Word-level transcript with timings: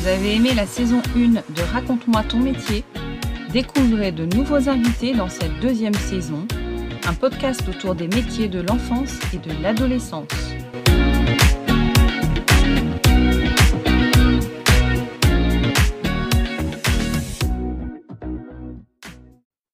Vous 0.00 0.08
avez 0.08 0.36
aimé 0.36 0.54
la 0.54 0.64
saison 0.64 1.02
1 1.14 1.28
de 1.28 1.72
Raconte-moi 1.74 2.22
ton 2.22 2.38
métier? 2.38 2.84
Découvrez 3.52 4.12
de 4.12 4.24
nouveaux 4.24 4.66
invités 4.66 5.12
dans 5.12 5.28
cette 5.28 5.60
deuxième 5.60 5.92
saison, 5.92 6.48
un 7.06 7.12
podcast 7.12 7.68
autour 7.68 7.94
des 7.94 8.08
métiers 8.08 8.48
de 8.48 8.62
l'enfance 8.62 9.18
et 9.34 9.36
de 9.36 9.62
l'adolescence. 9.62 10.54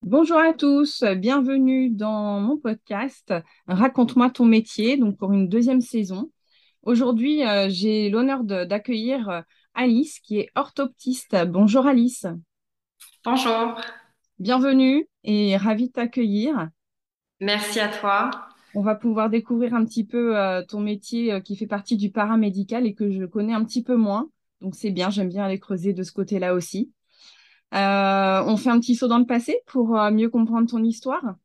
Bonjour 0.03 0.39
à 0.39 0.53
tous, 0.55 1.05
bienvenue 1.05 1.91
dans 1.91 2.41
mon 2.41 2.57
podcast 2.57 3.33
Raconte-moi 3.69 4.31
ton 4.31 4.45
métier, 4.45 4.97
donc 4.97 5.17
pour 5.19 5.33
une 5.33 5.49
deuxième 5.49 5.81
saison. 5.81 6.33
Aujourd'hui, 6.87 7.45
euh, 7.45 7.67
j'ai 7.69 8.11
l'honneur 8.11 8.45
d'accueillir 8.45 9.29
euh, 9.29 9.41
Alice, 9.77 10.21
qui 10.21 10.39
est 10.39 10.51
orthoptiste. 10.55 11.37
Bonjour 11.47 11.87
Alice. 11.87 12.27
Bonjour. 13.25 13.79
Bienvenue 14.39 15.07
et 15.23 15.57
ravie 15.59 15.89
de 15.89 15.93
t'accueillir. 15.93 16.71
Merci 17.41 17.81
à 17.81 17.89
toi. 17.89 18.31
On 18.75 18.81
va 18.81 18.95
pouvoir 18.95 19.29
découvrir 19.29 19.75
un 19.75 19.85
petit 19.85 20.05
peu 20.05 20.39
euh, 20.39 20.63
ton 20.65 20.81
métier 20.81 21.43
qui 21.43 21.57
fait 21.57 21.67
partie 21.67 21.99
du 21.99 22.11
paramédical 22.11 22.87
et 22.87 22.95
que 22.95 23.11
je 23.11 23.27
connais 23.27 23.53
un 23.53 23.65
petit 23.65 23.83
peu 23.83 23.97
moins. 23.97 24.31
Donc 24.63 24.75
c'est 24.75 24.91
bien, 24.91 25.11
j'aime 25.11 25.29
bien 25.29 25.45
aller 25.45 25.61
creuser 25.61 25.93
de 25.93 26.03
ce 26.03 26.13
côté-là 26.13 26.55
aussi. 26.55 26.91
on 27.73 28.57
fait 28.57 28.71
un 28.71 28.81
petit 28.81 28.95
saut 28.95 29.09
dans 29.09 29.19
le 29.19 29.27
passé 29.27 29.61
pour 29.67 29.89
mieux 30.11 30.31
comprendre 30.31 30.71
ton 30.71 30.83
histoire. 30.83 31.37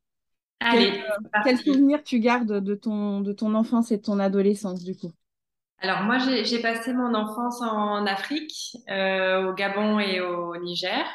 Allez. 0.62 1.04
Quel, 1.44 1.58
souvenir 1.58 2.02
tu 2.02 2.20
gardes 2.20 2.64
de 2.64 2.76
ton, 2.76 3.20
de 3.20 3.34
ton 3.34 3.56
enfance 3.56 3.92
et 3.92 3.98
de 3.98 4.04
ton 4.04 4.20
adolescence 4.20 4.84
du 4.86 4.96
coup? 4.96 5.12
Alors 5.82 6.02
moi, 6.04 6.18
j'ai 6.20 6.62
passé 6.62 6.94
mon 6.94 7.14
enfance 7.16 7.62
en 7.62 8.06
Afrique, 8.06 8.78
euh, 8.90 9.50
au 9.50 9.54
Gabon 9.54 10.00
et 10.00 10.22
au 10.22 10.56
Niger. 10.58 11.06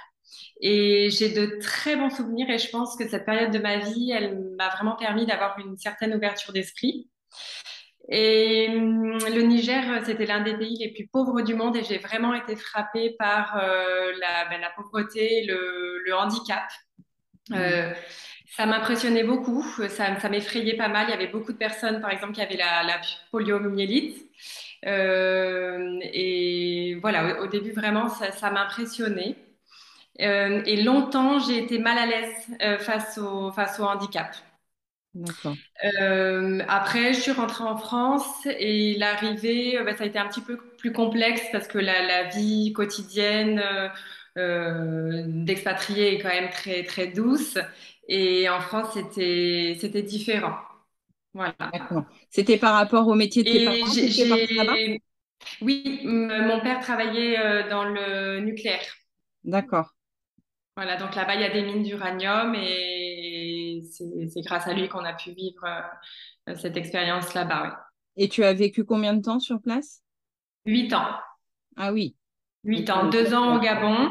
Et 0.61 1.09
j'ai 1.11 1.29
de 1.29 1.61
très 1.61 1.97
bons 1.97 2.11
souvenirs 2.11 2.51
et 2.51 2.59
je 2.59 2.69
pense 2.71 2.97
que 2.97 3.07
cette 3.09 3.25
période 3.27 3.53
de 3.53 3.59
ma 3.59 3.79
vie, 3.79 4.11
elle 4.11 4.39
m'a 4.57 4.71
vraiment 4.71 4.97
permis 4.97 5.25
d'avoir 5.25 5.59
une 5.59 5.77
certaine 5.77 6.15
ouverture 6.15 6.53
d'esprit. 6.53 7.09
Et 8.09 8.69
hum, 8.71 9.19
le 9.19 9.43
Niger, 9.43 9.85
c'était 10.05 10.27
l'un 10.27 10.41
des 10.41 10.57
pays 10.57 10.79
les 10.79 10.93
plus 10.93 11.07
pauvres 11.07 11.43
du 11.43 11.55
monde 11.55 11.77
et 11.77 11.85
j'ai 11.85 11.99
vraiment 11.99 12.35
été 12.35 12.57
frappée 12.57 13.15
par 13.19 13.57
euh, 13.59 14.13
la, 14.21 14.49
ben, 14.49 14.61
la, 14.61 14.71
pauvreté, 14.71 15.45
le, 15.47 16.03
le 16.05 16.15
handicap. 16.15 16.65
Mmh. 17.51 17.55
Euh, 17.55 17.93
ça 18.49 18.67
m'impressionnait 18.67 19.25
beaucoup, 19.25 19.63
ça, 19.89 20.19
ça 20.21 20.29
m'effrayait 20.29 20.77
pas 20.77 20.89
mal. 20.89 21.07
Il 21.09 21.11
y 21.11 21.15
avait 21.15 21.27
beaucoup 21.29 21.53
de 21.53 21.59
personnes, 21.59 22.01
par 22.01 22.11
exemple, 22.11 22.33
qui 22.35 22.43
avaient 22.43 22.57
la, 22.57 22.83
la 22.85 23.01
poliomyélite. 23.31 24.27
Euh, 24.87 25.99
et 26.03 26.97
voilà, 27.01 27.41
au, 27.43 27.47
début, 27.49 27.73
vraiment, 27.73 28.09
ça, 28.09 28.33
ça 28.33 28.51
m'impressionnait. 28.51 29.37
Euh, 30.21 30.63
et 30.67 30.83
longtemps, 30.83 31.39
j'ai 31.41 31.59
été 31.59 31.79
mal 31.79 31.99
à 31.99 32.07
l'aise 32.07 32.35
euh, 32.63 32.79
face, 32.79 33.19
au, 33.19 33.53
face 33.53 33.81
au 33.81 33.85
handicap. 33.85 34.35
Euh, 35.85 36.61
après, 36.69 37.13
je 37.13 37.21
suis 37.21 37.33
rentrée 37.33 37.65
en 37.65 37.77
France 37.77 38.47
et 38.47 38.97
l'arrivée, 38.99 39.79
bah, 39.85 39.97
ça 39.97 40.05
a 40.05 40.07
été 40.07 40.19
un 40.19 40.27
petit 40.29 40.41
peu 40.41 40.57
plus 40.79 40.93
complexe 40.93 41.43
parce 41.53 41.69
que 41.69 41.79
la, 41.79 42.03
la 42.07 42.25
vie 42.29 42.73
quotidienne 42.73 43.63
euh, 44.39 45.25
d'expatriés 45.27 46.15
est 46.15 46.19
quand 46.21 46.29
même 46.29 46.51
très, 46.51 46.85
très 46.85 47.09
douce. 47.09 47.59
Et 48.09 48.49
en 48.49 48.61
France, 48.61 48.91
c'était, 48.95 49.77
c'était 49.81 50.03
différent. 50.03 50.55
Voilà. 51.35 51.55
C'était 52.31 52.57
par 52.57 52.75
rapport 52.75 53.07
au 53.09 53.15
métier 53.15 53.45
de 53.45 53.51
tes 53.51 53.65
parents 53.65 54.75
Oui, 55.61 56.01
mon 56.05 56.61
père 56.61 56.81
travaillait 56.81 57.39
euh, 57.39 57.69
dans 57.69 57.85
le 57.85 58.41
nucléaire. 58.41 58.83
D'accord. 59.45 59.95
Voilà, 60.77 60.97
donc 60.97 61.15
là-bas, 61.15 61.35
il 61.35 61.41
y 61.41 61.45
a 61.45 61.51
des 61.51 61.63
mines 61.63 61.83
d'uranium 61.83 62.55
et 62.55 63.83
c'est 63.91 64.43
grâce 64.43 64.67
à 64.67 64.75
lui 64.75 64.89
qu'on 64.89 65.05
a 65.05 65.15
pu 65.15 65.33
vivre 65.33 65.65
euh, 66.49 66.55
cette 66.55 66.77
expérience 66.77 67.33
là-bas. 67.35 67.79
Et 68.17 68.29
tu 68.29 68.45
as 68.45 68.53
vécu 68.53 68.85
combien 68.85 69.15
de 69.15 69.23
temps 69.23 69.41
sur 69.41 69.61
place? 69.61 70.03
Huit 70.67 70.93
ans. 70.93 71.09
Ah 71.77 71.93
oui. 71.93 72.17
Huit 72.65 72.91
ans, 72.91 73.09
deux 73.09 73.35
ans 73.35 73.57
au 73.57 73.61
Gabon 73.61 74.11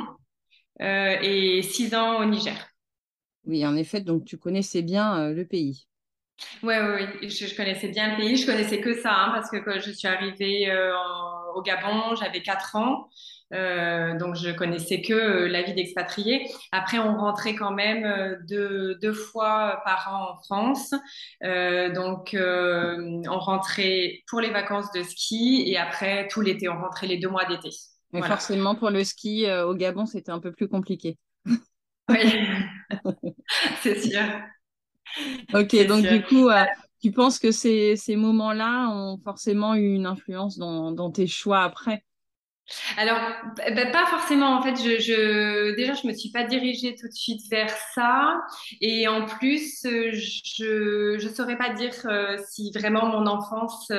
euh, 0.81 1.17
et 1.21 1.61
six 1.61 1.93
ans 1.93 2.19
au 2.19 2.25
Niger. 2.25 2.55
Oui, 3.47 3.65
en 3.65 3.75
effet, 3.75 4.01
donc 4.01 4.25
tu 4.25 4.37
connaissais 4.37 4.81
bien 4.81 5.19
euh, 5.19 5.33
le 5.33 5.45
pays. 5.45 5.87
Oui, 6.63 6.73
oui, 6.77 7.05
oui. 7.21 7.29
Je, 7.29 7.55
connaissais 7.55 7.89
bien 7.89 8.11
le 8.11 8.17
pays. 8.17 8.35
Je 8.35 8.45
connaissais 8.45 8.81
que 8.81 8.93
ça, 8.99 9.13
hein, 9.13 9.31
parce 9.33 9.49
que 9.49 9.57
quand 9.57 9.79
je 9.79 9.91
suis 9.91 10.07
arrivée 10.07 10.69
euh, 10.69 10.91
au 11.55 11.61
Gabon, 11.61 12.15
j'avais 12.15 12.41
quatre 12.41 12.75
ans. 12.75 13.07
Euh, 13.53 14.17
donc, 14.17 14.35
je 14.35 14.49
connaissais 14.51 15.01
que 15.01 15.45
la 15.45 15.61
vie 15.61 15.73
d'expatrié. 15.73 16.49
Après, 16.71 16.97
on 16.97 17.15
rentrait 17.15 17.55
quand 17.55 17.71
même 17.71 18.37
deux, 18.49 18.95
deux 18.95 19.13
fois 19.13 19.81
par 19.85 20.09
an 20.11 20.33
en 20.33 20.43
France. 20.43 20.93
donc, 21.41 22.35
on 22.35 23.39
rentrait 23.39 24.23
pour 24.27 24.41
les 24.41 24.49
vacances 24.49 24.91
de 24.91 25.03
ski 25.03 25.63
et 25.67 25.77
après, 25.77 26.27
tout 26.27 26.41
l'été, 26.41 26.67
on 26.67 26.81
rentrait 26.81 27.07
les 27.07 27.17
deux 27.17 27.29
mois 27.29 27.45
d'été. 27.45 27.69
Mais 28.11 28.23
forcément, 28.23 28.75
pour 28.75 28.89
le 28.89 29.03
ski 29.03 29.49
au 29.49 29.75
Gabon, 29.75 30.05
c'était 30.05 30.31
un 30.31 30.39
peu 30.39 30.51
plus 30.51 30.67
compliqué. 30.67 31.17
Oui, 32.09 32.19
c'est 33.81 33.95
sûr. 33.99 34.21
Ok, 35.53 35.75
donc 35.87 36.05
du 36.05 36.21
coup, 36.23 36.49
euh, 36.49 36.65
tu 37.01 37.11
penses 37.11 37.39
que 37.39 37.51
ces, 37.51 37.95
ces 37.95 38.15
moments-là 38.15 38.89
ont 38.89 39.17
forcément 39.23 39.75
eu 39.75 39.93
une 39.95 40.05
influence 40.05 40.57
dans, 40.57 40.91
dans 40.91 41.11
tes 41.11 41.27
choix 41.27 41.63
après? 41.63 42.03
Alors, 42.97 43.19
bah, 43.57 43.85
pas 43.91 44.05
forcément. 44.07 44.57
En 44.57 44.61
fait, 44.61 44.75
je, 44.75 44.99
je, 44.99 45.75
déjà, 45.75 45.93
je 45.93 46.07
me 46.07 46.13
suis 46.13 46.31
pas 46.31 46.43
dirigée 46.43 46.95
tout 46.95 47.07
de 47.07 47.13
suite 47.13 47.41
vers 47.49 47.69
ça. 47.93 48.39
Et 48.81 49.07
en 49.07 49.25
plus, 49.25 49.81
je 49.83 51.17
je 51.19 51.29
saurais 51.29 51.57
pas 51.57 51.69
dire 51.69 51.93
euh, 52.05 52.37
si 52.49 52.71
vraiment 52.71 53.05
mon 53.07 53.27
enfance 53.27 53.91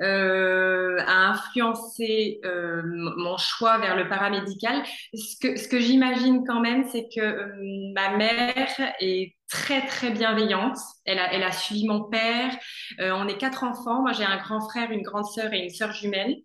euh, 0.00 0.98
a 1.06 1.28
influencé 1.30 2.40
euh, 2.44 2.82
mon 2.84 3.36
choix 3.36 3.78
vers 3.78 3.96
le 3.96 4.08
paramédical. 4.08 4.82
Ce 5.14 5.36
que, 5.40 5.56
ce 5.56 5.68
que 5.68 5.80
j'imagine 5.80 6.44
quand 6.46 6.60
même, 6.60 6.84
c'est 6.90 7.08
que 7.14 7.20
euh, 7.20 7.92
ma 7.94 8.16
mère 8.16 8.68
est 9.00 9.34
très 9.50 9.86
très 9.86 10.10
bienveillante. 10.10 10.76
Elle 11.04 11.18
a, 11.18 11.32
elle 11.32 11.42
a 11.42 11.52
suivi 11.52 11.86
mon 11.86 12.04
père. 12.04 12.56
Euh, 13.00 13.12
on 13.14 13.28
est 13.28 13.36
quatre 13.36 13.64
enfants. 13.64 14.02
Moi, 14.02 14.12
j'ai 14.12 14.24
un 14.24 14.38
grand 14.38 14.60
frère, 14.60 14.90
une 14.90 15.02
grande 15.02 15.26
sœur 15.26 15.52
et 15.52 15.58
une 15.58 15.70
sœur 15.70 15.92
jumelle. 15.92 16.36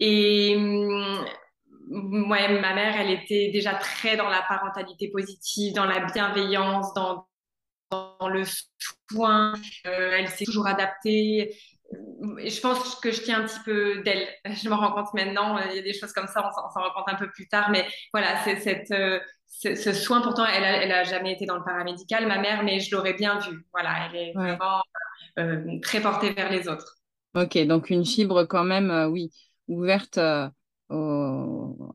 Et 0.00 0.56
moi, 0.56 2.38
hum, 2.38 2.60
ma 2.60 2.74
mère, 2.74 3.00
elle 3.00 3.10
était 3.10 3.50
déjà 3.52 3.74
très 3.74 4.16
dans 4.16 4.28
la 4.28 4.42
parentalité 4.42 5.10
positive, 5.10 5.74
dans 5.74 5.84
la 5.84 6.00
bienveillance, 6.00 6.92
dans, 6.94 7.26
dans 7.90 8.28
le 8.28 8.42
soin. 9.10 9.54
Euh, 9.86 10.10
elle 10.12 10.28
s'est 10.28 10.44
toujours 10.44 10.66
adaptée. 10.66 11.56
Je 12.38 12.60
pense 12.60 12.96
que 12.96 13.10
je 13.12 13.20
tiens 13.22 13.42
un 13.42 13.44
petit 13.44 13.60
peu 13.64 14.02
d'elle. 14.02 14.26
Je 14.62 14.68
me 14.68 14.74
rends 14.74 14.92
compte 14.92 15.12
maintenant, 15.14 15.58
il 15.58 15.76
y 15.76 15.78
a 15.78 15.82
des 15.82 15.92
choses 15.92 16.12
comme 16.12 16.26
ça, 16.26 16.48
on 16.48 16.52
s'en 16.52 16.80
rend 16.80 16.90
compte 16.94 17.08
un 17.08 17.16
peu 17.16 17.30
plus 17.30 17.46
tard, 17.48 17.70
mais 17.70 17.86
voilà, 18.12 18.42
c'est 18.42 18.56
cette, 18.60 18.90
euh, 18.90 19.20
ce, 19.46 19.92
soin, 19.92 20.20
pourtant, 20.20 20.44
elle 20.46 20.64
a, 20.64 20.82
elle 20.82 20.92
a 20.92 21.04
jamais 21.04 21.32
été 21.32 21.46
dans 21.46 21.56
le 21.56 21.64
paramédical, 21.64 22.26
ma 22.26 22.38
mère, 22.38 22.62
mais 22.62 22.80
je 22.80 22.94
l'aurais 22.94 23.14
bien 23.14 23.38
vue. 23.38 23.64
Voilà, 23.72 24.06
elle 24.06 24.16
est 24.16 24.32
vraiment 24.32 24.82
euh, 25.38 25.78
très 25.82 26.00
portée 26.00 26.30
vers 26.30 26.50
les 26.50 26.68
autres. 26.68 26.96
Ok, 27.34 27.58
donc 27.66 27.90
une 27.90 28.04
fibre 28.06 28.44
quand 28.44 28.64
même, 28.64 28.90
euh, 28.90 29.08
oui, 29.08 29.30
ouverte 29.68 30.18
euh, 30.18 30.48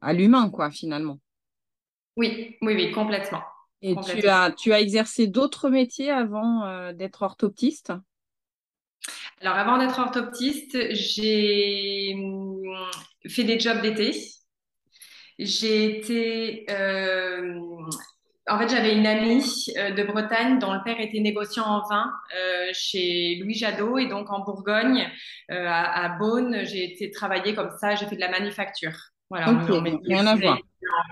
à 0.02 0.14
l'humain, 0.14 0.50
quoi, 0.50 0.70
finalement. 0.72 1.20
Oui, 2.18 2.58
oui, 2.62 2.74
oui, 2.76 2.92
complètement. 2.92 3.42
Et 3.82 4.00
Tu, 4.00 4.28
as, 4.28 4.52
tu 4.52 4.72
as 4.74 4.80
exercé 4.80 5.28
d'autres 5.28 5.70
métiers 5.70 6.12
avant 6.12 6.64
euh, 6.66 6.94
d'être 6.94 7.24
orthoptiste? 7.24 7.92
Alors, 9.42 9.56
avant 9.56 9.78
d'être 9.78 10.00
orthoptiste, 10.00 10.78
j'ai 10.94 12.13
hum, 12.16 12.62
fait 13.28 13.44
des 13.44 13.60
jobs 13.60 13.81
d'été. 13.81 14.13
J'ai 15.40 16.00
été 16.00 16.66
en 18.50 18.57
fait, 18.57 18.69
j'avais 18.69 18.96
une 18.96 19.06
amie 19.06 19.68
euh, 19.78 19.92
de 19.92 20.04
Bretagne 20.04 20.60
dont 20.60 20.74
le 20.74 20.84
père 20.84 21.00
était 21.00 21.19
négociant 21.19 21.66
en 21.66 21.88
vin 21.88 22.12
euh, 22.36 22.69
chez 22.74 23.40
Louis 23.42 23.54
Jadot 23.54 23.98
et 23.98 24.07
donc 24.07 24.31
en 24.31 24.40
Bourgogne, 24.40 25.07
euh, 25.51 25.66
à, 25.68 26.10
Beaune, 26.18 26.66
j'ai 26.66 26.92
été 26.92 27.12
travailler 27.12 27.54
comme 27.54 27.72
ça, 27.80 27.96
j'ai 27.96 28.06
fait 28.07 28.16
de 28.16 28.22
la 28.22 28.31
manufacture. 28.31 28.96
Voilà, 29.30 29.46
rien 29.46 30.25
à 30.25 30.36
voir. 30.36 30.57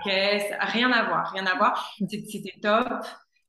rien 0.04 0.90
à 0.90 1.04
voir, 1.04 1.32
rien 1.32 1.46
à 1.46 1.56
voir. 1.56 1.94
C'était 2.08 2.54
top. 2.60 3.04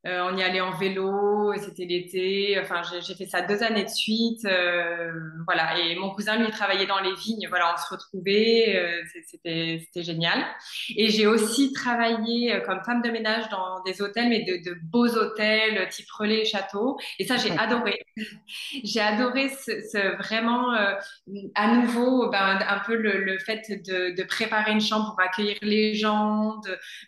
Euh, 0.07 0.29
on 0.31 0.37
y 0.37 0.43
allait 0.43 0.61
en 0.61 0.71
vélo, 0.71 1.53
c'était 1.57 1.83
l'été. 1.83 2.57
Enfin, 2.61 2.81
j'ai 3.05 3.15
fait 3.15 3.25
ça 3.25 3.41
deux 3.41 3.61
années 3.63 3.83
de 3.83 3.89
suite. 3.89 4.45
Euh, 4.45 5.11
voilà. 5.45 5.77
Et 5.77 5.95
mon 5.95 6.11
cousin, 6.11 6.37
lui, 6.37 6.49
travaillait 6.51 6.85
dans 6.85 7.01
les 7.01 7.13
vignes. 7.15 7.47
Voilà, 7.49 7.73
on 7.73 7.77
se 7.77 7.93
retrouvait. 7.93 8.77
Euh, 8.77 9.03
c'était 9.29 10.03
génial. 10.03 10.45
Et 10.95 11.09
j'ai 11.09 11.27
aussi 11.27 11.73
travaillé 11.73 12.61
comme 12.65 12.81
femme 12.85 13.01
de 13.01 13.09
ménage 13.09 13.49
dans 13.49 13.83
des 13.83 14.01
hôtels, 14.01 14.29
mais 14.29 14.45
de, 14.45 14.69
de 14.69 14.77
beaux 14.83 15.09
hôtels, 15.17 15.89
type 15.89 16.09
relais 16.17 16.45
château. 16.45 16.97
Et 17.19 17.25
ça, 17.25 17.35
j'ai 17.35 17.51
adoré. 17.51 17.99
j'ai 18.83 19.01
adoré 19.01 19.49
ce, 19.49 19.81
ce 19.91 20.15
vraiment, 20.17 20.71
à 21.55 21.75
nouveau, 21.75 22.29
ben, 22.29 22.59
un 22.65 22.79
peu 22.85 22.95
le, 22.95 23.23
le 23.25 23.37
fait 23.39 23.69
de, 23.69 24.15
de, 24.15 24.23
préparer 24.23 24.71
une 24.71 24.81
chambre 24.81 25.09
pour 25.09 25.21
accueillir 25.21 25.57
les 25.61 25.93
gens, 25.93 26.61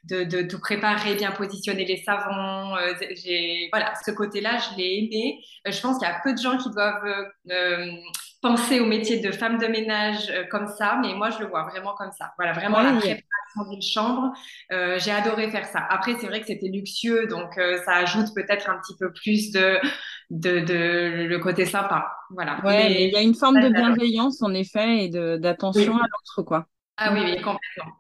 de, 0.09 0.23
de, 0.23 0.41
tout 0.41 0.59
préparer, 0.59 1.15
bien 1.15 1.31
positionner 1.31 1.85
les 1.85 1.97
savons 2.03 2.75
j'ai 3.23 3.69
voilà, 3.71 3.93
ce 4.05 4.11
côté-là, 4.11 4.57
je 4.57 4.77
l'ai 4.77 4.99
aimé. 4.99 5.39
Euh, 5.67 5.71
je 5.71 5.81
pense 5.81 5.97
qu'il 5.97 6.07
y 6.07 6.11
a 6.11 6.19
peu 6.23 6.33
de 6.33 6.37
gens 6.37 6.57
qui 6.57 6.69
doivent 6.71 7.27
euh, 7.49 7.91
penser 8.41 8.79
au 8.79 8.85
métier 8.85 9.19
de 9.19 9.31
femme 9.31 9.57
de 9.57 9.67
ménage 9.67 10.31
comme 10.49 10.67
ça, 10.67 10.99
mais 11.01 11.13
moi, 11.13 11.29
je 11.29 11.39
le 11.39 11.47
vois 11.47 11.63
vraiment 11.63 11.93
comme 11.95 12.11
ça. 12.11 12.31
Voilà, 12.37 12.53
vraiment 12.53 12.81
la 12.81 12.93
préparation 12.93 13.69
d'une 13.69 13.81
chambre. 13.81 14.33
j'ai 14.69 15.11
adoré 15.11 15.49
faire 15.51 15.65
ça. 15.65 15.85
Après, 15.89 16.15
c'est 16.19 16.27
vrai 16.27 16.41
que 16.41 16.47
c'était 16.47 16.69
luxueux, 16.69 17.27
donc 17.27 17.53
ça 17.85 17.93
ajoute 17.97 18.33
peut-être 18.33 18.69
un 18.69 18.79
petit 18.79 18.95
peu 18.99 19.13
plus 19.13 19.51
de, 19.51 19.77
de, 20.31 20.59
de, 20.61 21.27
le 21.27 21.39
côté 21.39 21.65
sympa. 21.65 22.11
Voilà. 22.31 22.59
Ouais, 22.63 22.89
mais 22.89 23.03
il 23.03 23.13
y 23.13 23.17
a 23.17 23.21
une 23.21 23.35
forme 23.35 23.61
de 23.61 23.69
bienveillance, 23.69 24.41
en 24.41 24.53
effet, 24.55 25.05
et 25.05 25.09
d'attention 25.09 25.97
à 25.97 26.07
l'autre, 26.07 26.41
quoi. 26.41 26.65
Ah 26.97 27.13
oui, 27.13 27.21
oui, 27.23 27.35
complètement. 27.41 27.93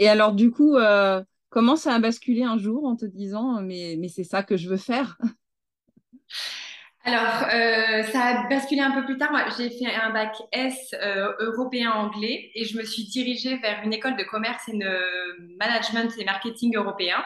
Et 0.00 0.08
alors, 0.08 0.32
du 0.32 0.50
coup, 0.50 0.76
euh, 0.76 1.22
comment 1.50 1.76
ça 1.76 1.94
a 1.94 1.98
basculé 1.98 2.42
un 2.42 2.56
jour 2.56 2.86
en 2.86 2.96
te 2.96 3.04
disant, 3.04 3.60
mais, 3.60 3.96
mais 3.98 4.08
c'est 4.08 4.24
ça 4.24 4.42
que 4.42 4.56
je 4.56 4.68
veux 4.68 4.78
faire? 4.78 5.18
Alors, 7.04 7.44
euh, 7.52 8.02
ça 8.04 8.22
a 8.22 8.48
basculé 8.48 8.80
un 8.80 8.92
peu 8.92 9.04
plus 9.04 9.18
tard. 9.18 9.30
J'ai 9.58 9.68
fait 9.68 9.94
un 9.94 10.10
bac 10.10 10.36
S 10.52 10.94
euh, 10.94 11.32
européen 11.40 11.92
anglais 11.92 12.50
et 12.54 12.64
je 12.64 12.78
me 12.78 12.84
suis 12.84 13.04
dirigée 13.04 13.58
vers 13.58 13.82
une 13.84 13.92
école 13.92 14.16
de 14.16 14.24
commerce 14.24 14.68
et 14.68 14.76
de 14.76 15.56
management 15.58 16.10
et 16.18 16.24
marketing 16.24 16.76
européen. 16.76 17.22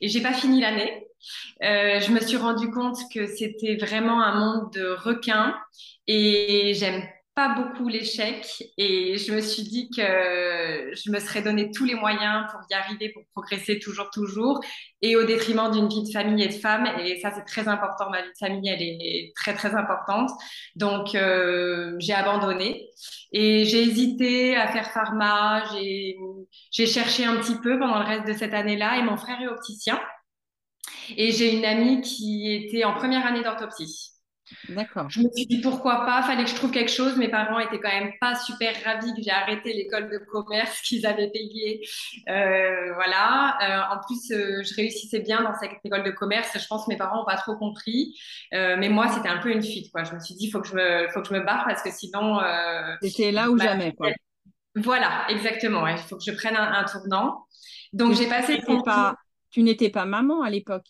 Et 0.00 0.08
j'ai 0.08 0.20
pas 0.20 0.32
fini 0.32 0.60
l'année. 0.60 1.06
je 1.60 2.12
me 2.12 2.20
suis 2.20 2.36
rendu 2.36 2.70
compte 2.70 2.98
que 3.14 3.26
c'était 3.26 3.76
vraiment 3.76 4.20
un 4.22 4.34
monde 4.34 4.72
de 4.72 4.90
requins 4.90 5.56
et 6.08 6.74
j'aime 6.74 7.02
pas 7.40 7.54
beaucoup 7.54 7.88
l'échec 7.88 8.62
et 8.76 9.16
je 9.16 9.32
me 9.32 9.40
suis 9.40 9.62
dit 9.62 9.88
que 9.88 10.02
je 10.02 11.10
me 11.10 11.18
serais 11.18 11.40
donné 11.40 11.70
tous 11.70 11.86
les 11.86 11.94
moyens 11.94 12.44
pour 12.50 12.60
y 12.70 12.74
arriver, 12.74 13.08
pour 13.08 13.22
progresser 13.32 13.78
toujours, 13.78 14.10
toujours 14.10 14.60
et 15.00 15.16
au 15.16 15.24
détriment 15.24 15.70
d'une 15.70 15.88
vie 15.88 16.02
de 16.02 16.12
famille 16.12 16.44
et 16.44 16.48
de 16.48 16.52
femme. 16.52 16.86
Et 17.02 17.18
ça, 17.20 17.30
c'est 17.34 17.46
très 17.46 17.66
important. 17.66 18.10
Ma 18.10 18.20
vie 18.20 18.28
de 18.28 18.38
famille, 18.38 18.68
elle 18.68 18.82
est 18.82 19.32
très, 19.34 19.54
très 19.54 19.74
importante. 19.74 20.30
Donc, 20.76 21.14
euh, 21.14 21.96
j'ai 21.98 22.12
abandonné 22.12 22.90
et 23.32 23.64
j'ai 23.64 23.84
hésité 23.84 24.56
à 24.56 24.68
faire 24.68 24.90
pharma. 24.90 25.64
J'ai 26.72 26.86
cherché 26.86 27.24
un 27.24 27.36
petit 27.36 27.58
peu 27.62 27.78
pendant 27.78 28.00
le 28.00 28.04
reste 28.04 28.26
de 28.26 28.34
cette 28.34 28.52
année-là 28.52 28.98
et 28.98 29.02
mon 29.02 29.16
frère 29.16 29.40
est 29.40 29.48
opticien. 29.48 29.98
Et 31.16 31.32
j'ai 31.32 31.56
une 31.56 31.64
amie 31.64 32.02
qui 32.02 32.52
était 32.52 32.84
en 32.84 32.92
première 32.92 33.24
année 33.24 33.42
d'orthoptie. 33.42 34.19
D'accord. 34.68 35.08
Je 35.08 35.20
me 35.20 35.30
suis 35.32 35.46
dit 35.46 35.60
pourquoi 35.60 36.04
pas, 36.04 36.22
fallait 36.22 36.44
que 36.44 36.50
je 36.50 36.54
trouve 36.54 36.70
quelque 36.70 36.90
chose. 36.90 37.16
Mes 37.16 37.28
parents 37.28 37.58
étaient 37.58 37.80
quand 37.80 37.88
même 37.90 38.12
pas 38.20 38.34
super 38.34 38.74
ravis 38.84 39.12
que 39.14 39.22
j'ai 39.22 39.30
arrêté 39.30 39.72
l'école 39.72 40.10
de 40.10 40.18
commerce 40.18 40.80
qu'ils 40.82 41.06
avaient 41.06 41.30
payée. 41.30 41.86
Euh, 42.28 42.92
voilà. 42.94 43.58
Euh, 43.62 43.96
en 43.96 44.00
plus, 44.06 44.30
euh, 44.32 44.62
je 44.62 44.74
réussissais 44.74 45.20
bien 45.20 45.42
dans 45.42 45.54
cette 45.54 45.72
école 45.84 46.04
de 46.04 46.10
commerce. 46.10 46.50
Je 46.58 46.66
pense 46.66 46.84
que 46.84 46.90
mes 46.90 46.96
parents 46.96 47.18
n'ont 47.18 47.24
pas 47.24 47.36
trop 47.36 47.56
compris. 47.56 48.16
Mais 48.52 48.88
moi, 48.88 49.08
c'était 49.08 49.28
un 49.28 49.38
peu 49.38 49.50
une 49.50 49.62
fuite. 49.62 49.90
Quoi. 49.92 50.04
Je 50.04 50.14
me 50.14 50.20
suis 50.20 50.34
dit, 50.34 50.46
il 50.46 50.50
faut 50.50 50.60
que 50.60 50.68
je 50.68 50.74
me, 50.74 51.08
faut 51.08 51.20
que 51.22 51.28
je 51.28 51.34
me 51.34 51.40
barre 51.40 51.64
parce 51.64 51.82
que 51.82 51.90
sinon. 51.90 52.40
C'était 53.02 53.32
là 53.32 53.50
ou 53.50 53.56
bah, 53.56 53.64
jamais. 53.64 53.94
Quoi. 53.94 54.10
Voilà, 54.76 55.26
exactement. 55.28 55.84
Il 55.88 55.98
faut 55.98 56.16
que 56.16 56.22
je 56.24 56.30
prenne 56.30 56.54
un, 56.54 56.72
un 56.72 56.84
tournant. 56.84 57.44
Donc, 57.92 58.14
j'ai 58.14 58.28
passé. 58.28 58.62
Pas, 58.84 59.16
tu 59.50 59.62
n'étais 59.62 59.90
pas 59.90 60.04
maman 60.04 60.42
à 60.42 60.50
l'époque? 60.50 60.86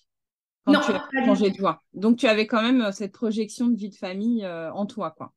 Quand 0.64 0.72
non, 0.72 0.80
tu 0.80 0.92
as 0.92 1.24
changé 1.24 1.50
de 1.50 1.58
voix. 1.58 1.82
Donc, 1.94 2.18
tu 2.18 2.26
avais 2.26 2.46
quand 2.46 2.62
même 2.62 2.82
euh, 2.82 2.92
cette 2.92 3.12
projection 3.12 3.68
de 3.68 3.76
vie 3.76 3.90
de 3.90 3.96
famille 3.96 4.44
euh, 4.44 4.72
en 4.72 4.86
toi, 4.86 5.10
quoi. 5.10 5.32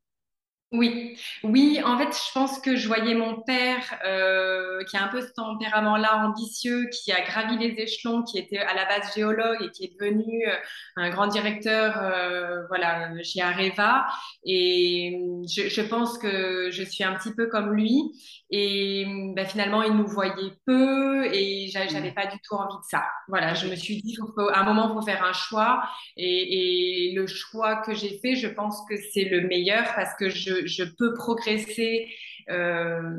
Oui, 0.74 1.16
oui. 1.44 1.80
En 1.86 2.00
fait, 2.00 2.10
je 2.12 2.34
pense 2.34 2.60
que 2.60 2.76
je 2.76 2.88
voyais 2.88 3.14
mon 3.14 3.42
père 3.42 3.84
euh, 4.08 4.84
qui 4.86 4.98
a 4.98 5.04
un 5.04 5.08
peu 5.08 5.22
ce 5.22 5.32
tempérament-là 5.34 6.26
ambitieux, 6.26 6.90
qui 6.90 7.12
a 7.12 7.22
gravi 7.22 7.60
les 7.60 7.80
échelons, 7.80 8.24
qui 8.24 8.40
était 8.40 8.58
à 8.58 8.74
la 8.74 8.86
base 8.86 9.14
géologue 9.14 9.62
et 9.62 9.70
qui 9.70 9.84
est 9.84 9.94
devenu 9.94 10.48
un 10.96 11.12
grand 11.12 11.28
directeur, 11.28 12.02
euh, 12.02 12.66
voilà, 12.70 13.12
chez 13.22 13.42
Areva. 13.42 14.08
Et 14.46 15.22
je, 15.48 15.70
je, 15.70 15.82
pense 15.82 16.18
que 16.18 16.72
je 16.72 16.82
suis 16.82 17.04
un 17.04 17.14
petit 17.14 17.36
peu 17.36 17.46
comme 17.46 17.74
lui. 17.74 18.12
Et 18.56 19.08
bah, 19.36 19.46
finalement, 19.46 19.82
il 19.82 19.94
nous 19.94 20.06
voyait 20.06 20.54
peu 20.68 21.26
et 21.34 21.68
j'avais 21.70 22.12
pas 22.12 22.28
du 22.28 22.38
tout 22.48 22.54
envie 22.54 22.78
de 22.78 22.88
ça. 22.88 23.04
Voilà, 23.28 23.56
je 23.56 23.68
me 23.68 23.76
suis 23.76 24.00
dit, 24.02 24.16
à 24.54 24.60
un 24.60 24.64
moment, 24.64 24.90
il 24.90 24.94
faut 24.94 25.02
faire 25.02 25.24
un 25.24 25.34
choix. 25.34 25.84
Et, 26.18 27.10
et 27.10 27.16
le 27.16 27.26
choix 27.26 27.78
que 27.78 27.96
j'ai 27.96 28.20
fait, 28.20 28.36
je 28.36 28.48
pense 28.48 28.84
que 28.88 28.96
c'est 29.12 29.26
le 29.26 29.48
meilleur 29.48 29.86
parce 29.96 30.14
que 30.20 30.30
je 30.30 30.54
je, 30.66 30.84
peux 30.84 31.14
progresser 31.14 32.10
euh, 32.50 33.18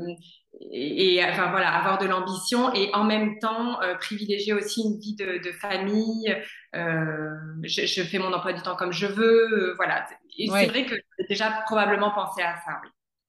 et, 0.71 1.21
enfin 1.23 1.49
voilà, 1.51 1.69
avoir 1.73 1.97
de 1.97 2.05
l'ambition 2.05 2.73
et 2.73 2.93
en 2.93 3.03
même 3.03 3.39
temps 3.39 3.81
euh, 3.81 3.95
privilégier 3.95 4.53
aussi 4.53 4.81
une 4.83 4.99
vie 4.99 5.15
de, 5.15 5.51
famille. 5.51 6.35
Euh, 6.75 7.31
je, 7.63 8.01
fais 8.03 8.19
mon 8.19 8.31
emploi 8.33 8.53
du 8.53 8.61
temps 8.61 8.75
comme 8.75 8.93
je 8.93 9.07
veux, 9.07 9.73
voilà. 9.75 10.05
Et 10.37 10.47
c'est 10.47 10.67
vrai 10.67 10.85
que 10.85 10.95
j'ai 10.95 11.25
déjà 11.27 11.51
probablement 11.65 12.11
pensé 12.11 12.41
à 12.41 12.55
ça. 12.65 12.81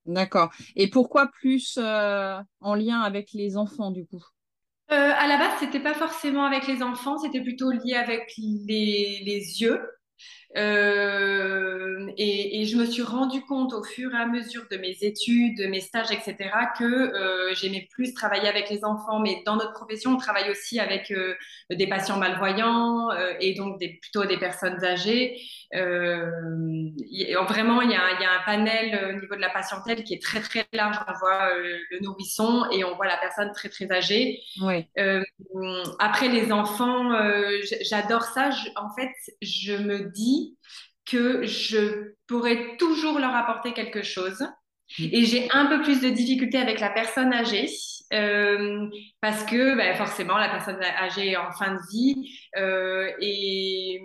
D'accord. 0.06 0.52
Et 0.76 0.88
pourquoi 0.88 1.28
plus 1.28 1.78
en 1.78 2.74
lien 2.74 3.00
avec 3.00 3.32
les 3.32 3.56
enfants 3.56 3.90
du 3.90 4.06
coup? 4.06 4.24
À 4.88 5.26
la 5.26 5.36
base, 5.36 5.58
c'était 5.58 5.80
pas 5.80 5.94
forcément 5.94 6.44
avec 6.44 6.68
les 6.68 6.82
enfants, 6.82 7.18
c'était 7.18 7.42
plutôt 7.42 7.70
lié 7.72 7.94
avec 7.94 8.32
les, 8.38 9.20
les 9.24 9.60
yeux. 9.60 9.80
Euh, 10.56 12.10
et, 12.16 12.60
et, 12.60 12.64
je 12.64 12.76
me 12.76 12.86
suis 12.86 13.02
rendu 13.02 13.42
compte 13.42 13.74
au 13.74 13.82
fur 13.82 14.14
et 14.14 14.16
à 14.16 14.26
mesure 14.26 14.62
de 14.70 14.78
mes 14.78 14.96
études, 15.02 15.58
de 15.58 15.66
mes 15.66 15.80
stages, 15.80 16.10
etc., 16.10 16.36
que 16.78 16.84
euh, 16.84 17.54
j'aimais 17.54 17.86
plus 17.90 18.14
travailler 18.14 18.48
avec 18.48 18.70
les 18.70 18.84
enfants. 18.84 19.20
Mais 19.20 19.42
dans 19.44 19.56
notre 19.56 19.74
profession, 19.74 20.12
on 20.12 20.16
travaille 20.16 20.50
aussi 20.50 20.80
avec 20.80 21.10
euh, 21.10 21.34
des 21.70 21.86
patients 21.86 22.16
malvoyants 22.16 23.10
et 23.40 23.54
donc 23.54 23.78
des, 23.78 23.98
plutôt 24.00 24.24
des 24.24 24.38
personnes 24.38 24.82
âgées. 24.82 25.38
Vraiment, 25.72 26.92
il 27.82 27.90
y, 27.90 27.94
a, 27.94 28.12
il 28.12 28.22
y, 28.22 28.24
a, 28.24 28.40
un 28.40 28.44
panel 28.44 29.10
au 29.10 29.20
niveau 29.20 29.36
de 29.36 29.40
la 29.40 29.50
patientèle 29.50 30.04
qui 30.04 30.14
est 30.14 30.22
très 30.22 30.40
très 30.40 30.64
large. 30.72 30.96
On 31.06 31.12
voit 31.18 31.50
le 31.90 31.98
nourrisson 32.00 32.64
et 32.72 32.82
on 32.84 32.96
voit 32.96 33.06
la 33.06 33.18
personne 33.18 33.52
très 33.52 33.68
très 33.68 33.92
âgée. 33.92 34.40
Oui. 34.62 34.86
après 35.98 36.28
les 36.28 36.50
enfants, 36.50 37.12
j'adore 37.82 38.22
ça. 38.22 38.50
Je, 38.50 38.70
en 38.76 38.88
fait, 38.94 39.12
je 39.42 39.76
me 39.76 40.10
dis 40.10 40.45
que 41.04 41.44
je 41.44 42.14
pourrais 42.26 42.76
toujours 42.78 43.18
leur 43.18 43.34
apporter 43.34 43.72
quelque 43.72 44.02
chose. 44.02 44.42
Mm. 44.98 45.08
Et 45.12 45.24
j'ai 45.24 45.48
un 45.52 45.66
peu 45.66 45.82
plus 45.82 46.00
de 46.00 46.10
difficultés 46.10 46.58
avec 46.58 46.80
la 46.80 46.90
personne 46.90 47.32
âgée 47.32 47.68
euh, 48.12 48.88
parce 49.20 49.44
que 49.44 49.76
ben, 49.76 49.96
forcément 49.96 50.36
la 50.36 50.48
personne 50.48 50.80
âgée 50.82 51.32
est 51.32 51.36
en 51.36 51.50
fin 51.52 51.74
de 51.74 51.80
vie 51.90 52.38
euh, 52.56 53.10
et 53.20 54.00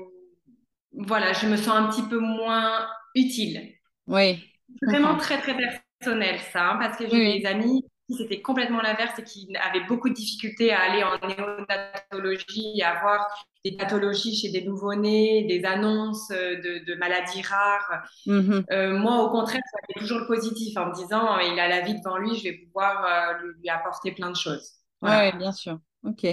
voilà, 0.93 1.33
je 1.33 1.47
me 1.47 1.55
sens 1.55 1.75
un 1.75 1.87
petit 1.89 2.07
peu 2.07 2.19
moins 2.19 2.87
utile. 3.15 3.73
Oui. 4.07 4.43
Vraiment 4.81 5.17
très 5.17 5.39
très 5.39 5.55
personnel 5.55 6.39
ça, 6.51 6.71
hein, 6.71 6.77
parce 6.79 6.97
que 6.97 7.07
j'ai 7.09 7.39
des 7.39 7.45
amis 7.45 7.85
c'était 8.17 8.41
complètement 8.41 8.81
l'inverse 8.81 9.17
et 9.19 9.23
qui 9.23 9.55
avaient 9.57 9.85
beaucoup 9.85 10.09
de 10.09 10.13
difficultés 10.13 10.71
à 10.71 10.81
aller 10.81 11.03
en 11.03 11.17
néonatologie 11.27 12.81
à 12.81 12.97
avoir 12.97 13.27
des 13.63 13.73
pathologies 13.73 14.35
chez 14.35 14.49
des 14.49 14.63
nouveau-nés, 14.63 15.45
des 15.45 15.65
annonces 15.65 16.31
euh, 16.31 16.55
de, 16.61 16.95
maladies 16.95 17.41
rares. 17.41 18.03
Mm-hmm. 18.25 18.65
Euh, 18.71 18.97
moi, 18.97 19.23
au 19.23 19.29
contraire, 19.29 19.61
ça 19.71 19.79
fait 19.87 19.99
toujours 19.99 20.19
le 20.19 20.27
positif 20.27 20.75
en 20.77 20.87
me 20.87 20.95
disant 20.95 21.37
il 21.39 21.59
a 21.59 21.67
la 21.67 21.81
vie 21.81 21.95
devant 21.95 22.17
lui, 22.17 22.35
je 22.35 22.43
vais 22.43 22.53
pouvoir 22.53 23.05
euh, 23.05 23.51
lui, 23.59 23.69
apporter 23.69 24.11
plein 24.11 24.31
de 24.31 24.35
choses. 24.35 24.71
Oui, 25.01 25.35
bien 25.37 25.51
sûr. 25.51 25.79
Ok. 26.03 26.25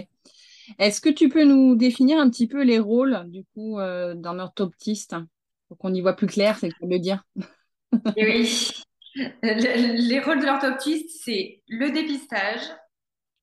Est-ce 0.78 1.00
que 1.00 1.08
tu 1.08 1.28
peux 1.28 1.44
nous 1.44 1.76
définir 1.76 2.18
un 2.18 2.28
petit 2.28 2.46
peu 2.46 2.62
les 2.62 2.78
rôles 2.78 3.24
du 3.28 3.44
coup 3.54 3.78
d'un 3.78 4.38
orthoptiste? 4.38 5.16
Pour 5.68 5.76
qu'on 5.78 5.92
y 5.92 6.00
voit 6.00 6.14
plus 6.14 6.26
clair, 6.26 6.56
c'est 6.58 6.70
le 6.80 6.98
dire. 6.98 7.24
oui. 8.16 8.72
Les 9.42 10.20
rôles 10.20 10.40
de 10.40 10.46
l'orthoptiste, 10.46 11.22
c'est 11.24 11.62
le 11.68 11.90
dépistage, 11.90 12.60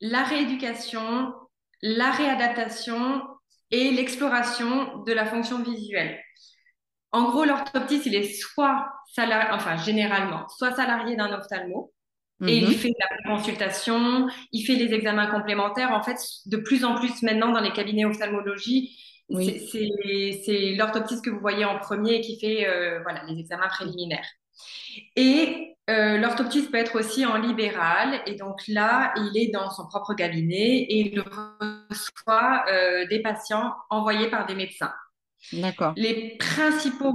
la 0.01 0.24
rééducation, 0.24 1.34
la 1.81 2.12
réadaptation 2.12 3.22
et 3.72 3.91
l'exploration 3.91 5.03
de 5.03 5.13
la 5.13 5.25
fonction 5.25 5.62
visuelle. 5.62 6.19
en 7.12 7.29
gros, 7.29 7.45
l'orthoptiste, 7.45 8.05
il 8.05 8.15
est 8.15 8.34
soit 8.34 8.88
salarié, 9.13 9.50
enfin 9.53 9.77
généralement, 9.77 10.48
soit 10.50 10.75
salarié 10.75 11.15
d'un 11.15 11.31
ophtalmo, 11.31 11.93
et 12.45 12.57
il 12.57 12.67
mhm. 12.67 12.74
fait 12.74 12.91
la 13.00 13.34
consultation, 13.34 14.27
il 14.51 14.65
fait 14.65 14.75
les 14.75 14.93
examens 14.93 15.27
complémentaires. 15.27 15.91
En 15.93 16.03
fait, 16.03 16.17
de 16.48 16.57
plus 16.57 16.84
en 16.84 16.95
plus 16.95 17.24
maintenant 17.24 17.51
dans 17.51 17.62
les 17.62 17.72
cabinets 17.72 18.03
ophtalmologie, 18.03 19.00
c'est 19.29 20.75
l'orthoptiste 20.75 21.24
que 21.24 21.29
vous 21.29 21.39
voyez 21.39 21.63
en 21.63 21.79
premier 21.79 22.19
qui 22.19 22.38
fait 22.39 22.67
euh, 22.67 23.01
voilà, 23.03 23.24
les 23.29 23.39
examens 23.39 23.69
préliminaires. 23.69 24.27
Et 25.15 25.75
euh, 25.89 26.17
l'orthoptiste 26.17 26.71
peut 26.71 26.77
être 26.77 27.00
aussi 27.00 27.25
en 27.25 27.38
libéral. 27.38 28.21
Et 28.25 28.35
donc 28.35 28.62
là, 28.67 29.13
il 29.17 29.38
est 29.38 29.51
dans 29.51 29.69
son 29.69 29.88
propre 29.88 30.13
cabinet 30.13 30.85
et 30.89 31.00
il 31.00 31.19
reçoit 31.19 32.65
euh, 32.71 33.05
des 33.07 33.21
patients 33.21 33.74
envoyés 33.89 34.29
par 34.29 34.45
des 34.45 34.55
médecins. 34.55 34.93
D'accord. 35.53 35.93
Les 35.95 36.38
principaux 36.38 37.13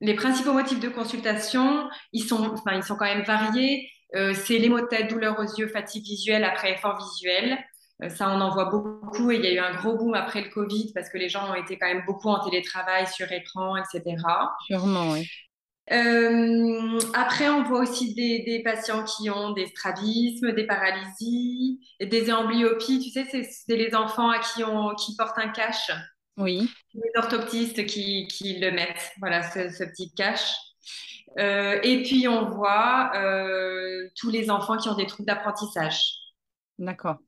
les 0.00 0.14
principaux 0.14 0.52
motifs 0.52 0.80
de 0.80 0.88
consultation, 0.88 1.88
ils 2.12 2.22
sont, 2.22 2.52
enfin, 2.52 2.76
ils 2.76 2.84
sont 2.84 2.96
quand 2.96 3.04
même 3.04 3.24
variés. 3.24 3.90
Euh, 4.14 4.34
c'est 4.34 4.58
les 4.58 4.68
maux 4.68 4.80
de 4.80 4.86
tête, 4.86 5.10
douleurs 5.10 5.38
aux 5.38 5.58
yeux, 5.58 5.66
fatigue 5.66 6.04
visuelle 6.04 6.44
après 6.44 6.72
effort 6.72 6.98
visuel. 6.98 7.58
Euh, 8.02 8.08
ça, 8.08 8.28
on 8.28 8.40
en 8.40 8.50
voit 8.50 8.66
beaucoup 8.66 9.30
et 9.30 9.36
il 9.36 9.42
y 9.42 9.46
a 9.46 9.52
eu 9.52 9.58
un 9.58 9.74
gros 9.74 9.96
boom 9.96 10.14
après 10.14 10.42
le 10.42 10.50
Covid 10.50 10.92
parce 10.94 11.08
que 11.08 11.18
les 11.18 11.28
gens 11.28 11.50
ont 11.50 11.54
été 11.54 11.78
quand 11.78 11.86
même 11.86 12.04
beaucoup 12.06 12.28
en 12.28 12.38
télétravail, 12.44 13.06
sur 13.08 13.30
écran, 13.32 13.76
etc. 13.76 14.16
Sûrement, 14.66 15.10
oui. 15.12 15.28
Euh, 15.92 16.98
après, 17.14 17.48
on 17.48 17.62
voit 17.62 17.80
aussi 17.80 18.14
des, 18.14 18.42
des, 18.44 18.62
patients 18.62 19.04
qui 19.04 19.30
ont 19.30 19.52
des 19.52 19.66
strabismes, 19.66 20.52
des 20.52 20.66
paralysies, 20.66 21.80
des 22.00 22.32
amblyopies. 22.32 22.98
Tu 23.00 23.10
sais, 23.10 23.24
c'est 23.24 23.76
les 23.76 23.94
enfants 23.94 24.30
à 24.30 24.40
qui, 24.40 24.64
on, 24.64 24.94
qui 24.94 25.14
portent 25.16 25.38
un 25.38 25.48
cache. 25.48 25.90
Oui. 26.36 26.70
Les 26.94 27.10
orthoptistes 27.16 27.86
qui, 27.86 28.26
qui 28.26 28.58
le 28.58 28.72
mettent, 28.72 29.12
voilà, 29.20 29.42
ce, 29.42 29.70
ce 29.70 29.84
petit 29.84 30.12
cache. 30.14 30.54
Euh, 31.38 31.78
et 31.82 32.02
puis, 32.02 32.26
on 32.26 32.50
voit 32.50 33.12
euh, 33.14 34.08
tous 34.16 34.30
les 34.30 34.50
enfants 34.50 34.76
qui 34.76 34.88
ont 34.88 34.96
des 34.96 35.06
troubles 35.06 35.26
d'apprentissage. 35.26 36.00
D'accord. 36.78 37.18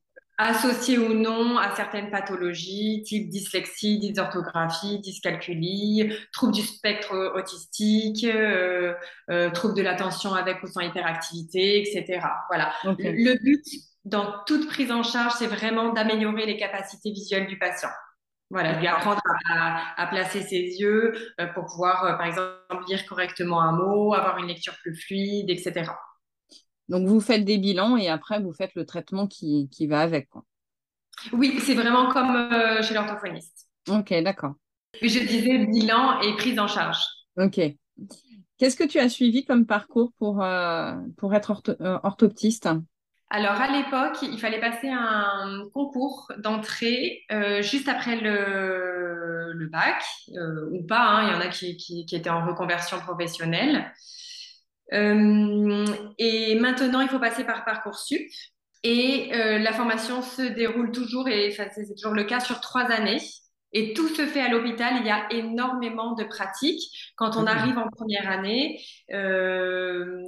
Associés 0.41 0.97
ou 0.97 1.13
non 1.13 1.57
à 1.57 1.75
certaines 1.75 2.09
pathologies, 2.09 3.03
type 3.05 3.27
dyslexie, 3.27 3.99
dysorthographie, 3.99 4.99
dyscalculie, 4.99 6.13
troubles 6.31 6.53
du 6.53 6.61
spectre 6.61 7.33
autistique, 7.35 8.23
euh, 8.23 8.93
euh 9.29 9.49
troubles 9.49 9.75
de 9.75 9.81
l'attention 9.81 10.33
avec 10.33 10.63
ou 10.63 10.67
sans 10.67 10.79
hyperactivité, 10.79 11.81
etc. 11.81 12.25
Voilà. 12.49 12.71
Le 12.85 13.37
but 13.43 13.65
dans 14.05 14.33
toute 14.45 14.67
prise 14.67 14.93
en 14.93 15.03
charge, 15.03 15.33
c'est 15.37 15.47
vraiment 15.47 15.91
d'améliorer 15.91 16.45
les 16.45 16.55
capacités 16.55 17.11
visuelles 17.11 17.47
du 17.47 17.59
patient. 17.59 17.89
Voilà, 18.49 18.79
lui 18.79 18.87
apprendre 18.87 19.21
à, 19.51 20.07
placer 20.07 20.41
ses 20.41 20.79
yeux 20.79 21.13
euh, 21.39 21.47
pour 21.47 21.65
pouvoir, 21.65 22.03
euh, 22.05 22.13
par 22.13 22.25
exemple, 22.25 22.55
lire 22.87 23.05
correctement 23.05 23.61
un 23.61 23.73
mot, 23.73 24.13
avoir 24.13 24.37
une 24.37 24.47
lecture 24.47 24.73
plus 24.81 24.95
fluide, 24.95 25.49
etc. 25.49 25.91
Donc, 26.89 27.07
vous 27.07 27.21
faites 27.21 27.45
des 27.45 27.57
bilans 27.57 27.95
et 27.95 28.09
après, 28.09 28.41
vous 28.41 28.53
faites 28.53 28.75
le 28.75 28.85
traitement 28.85 29.27
qui, 29.27 29.69
qui 29.71 29.87
va 29.87 30.01
avec. 30.01 30.27
Quoi. 30.29 30.43
Oui, 31.31 31.57
c'est 31.61 31.75
vraiment 31.75 32.09
comme 32.09 32.35
euh, 32.35 32.81
chez 32.81 32.93
l'orthophoniste. 32.93 33.67
Ok, 33.87 34.13
d'accord. 34.23 34.55
Je 35.01 35.19
disais 35.19 35.65
bilan 35.65 36.19
et 36.21 36.35
prise 36.35 36.59
en 36.59 36.67
charge. 36.67 36.99
Ok. 37.37 37.61
Qu'est-ce 38.57 38.75
que 38.75 38.83
tu 38.83 38.99
as 38.99 39.07
suivi 39.07 39.45
comme 39.45 39.65
parcours 39.65 40.11
pour, 40.17 40.43
pour 41.17 41.33
être 41.33 41.61
orthoptiste? 42.03 42.67
Alors, 43.31 43.61
à 43.61 43.71
l'époque, 43.71 44.17
il 44.23 44.39
fallait 44.39 44.59
passer 44.59 44.89
un 44.89 45.65
concours 45.71 46.31
d'entrée 46.39 47.21
euh, 47.31 47.61
juste 47.61 47.87
après 47.87 48.15
le, 48.15 49.53
le 49.53 49.67
bac, 49.67 50.03
euh, 50.35 50.69
ou 50.71 50.83
pas, 50.83 50.99
hein, 50.99 51.27
il 51.27 51.33
y 51.33 51.35
en 51.35 51.39
a 51.39 51.47
qui, 51.47 51.77
qui, 51.77 52.05
qui, 52.07 52.15
étaient 52.15 52.31
en 52.31 52.45
reconversion 52.45 52.99
professionnelle. 52.99 53.93
Euh, 54.93 55.85
et 56.17 56.55
maintenant, 56.59 57.01
il 57.01 57.09
faut 57.09 57.19
passer 57.19 57.43
par 57.43 57.65
Parcoursup. 57.65 58.21
Et 58.83 59.31
euh, 59.33 59.59
la 59.59 59.73
formation 59.73 60.21
se 60.21 60.41
déroule 60.41 60.91
toujours, 60.91 61.27
et 61.27 61.51
c'est 61.51 61.95
toujours 61.95 62.13
le 62.13 62.23
cas, 62.23 62.39
sur 62.39 62.61
trois 62.61 62.85
années. 62.85 63.19
Et 63.71 63.93
tout 63.93 64.07
se 64.07 64.25
fait 64.25 64.41
à 64.41 64.49
l'hôpital. 64.49 64.95
Il 64.99 65.05
y 65.05 65.11
a 65.11 65.27
énormément 65.31 66.13
de 66.15 66.23
pratiques. 66.23 66.81
Quand 67.15 67.37
on 67.37 67.45
arrive 67.45 67.77
en 67.77 67.87
première 67.89 68.27
année, 68.29 68.81
euh, 69.13 70.23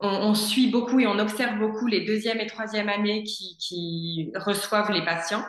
on, 0.00 0.08
on, 0.08 0.34
suit 0.34 0.68
beaucoup 0.68 0.98
et 1.00 1.06
on 1.06 1.18
observe 1.18 1.58
beaucoup 1.58 1.86
les 1.86 2.06
deuxième 2.06 2.40
et 2.40 2.46
troisième 2.46 2.88
années 2.88 3.22
qui, 3.24 3.58
qui 3.58 4.32
reçoivent 4.34 4.92
les 4.92 5.04
patients. 5.04 5.44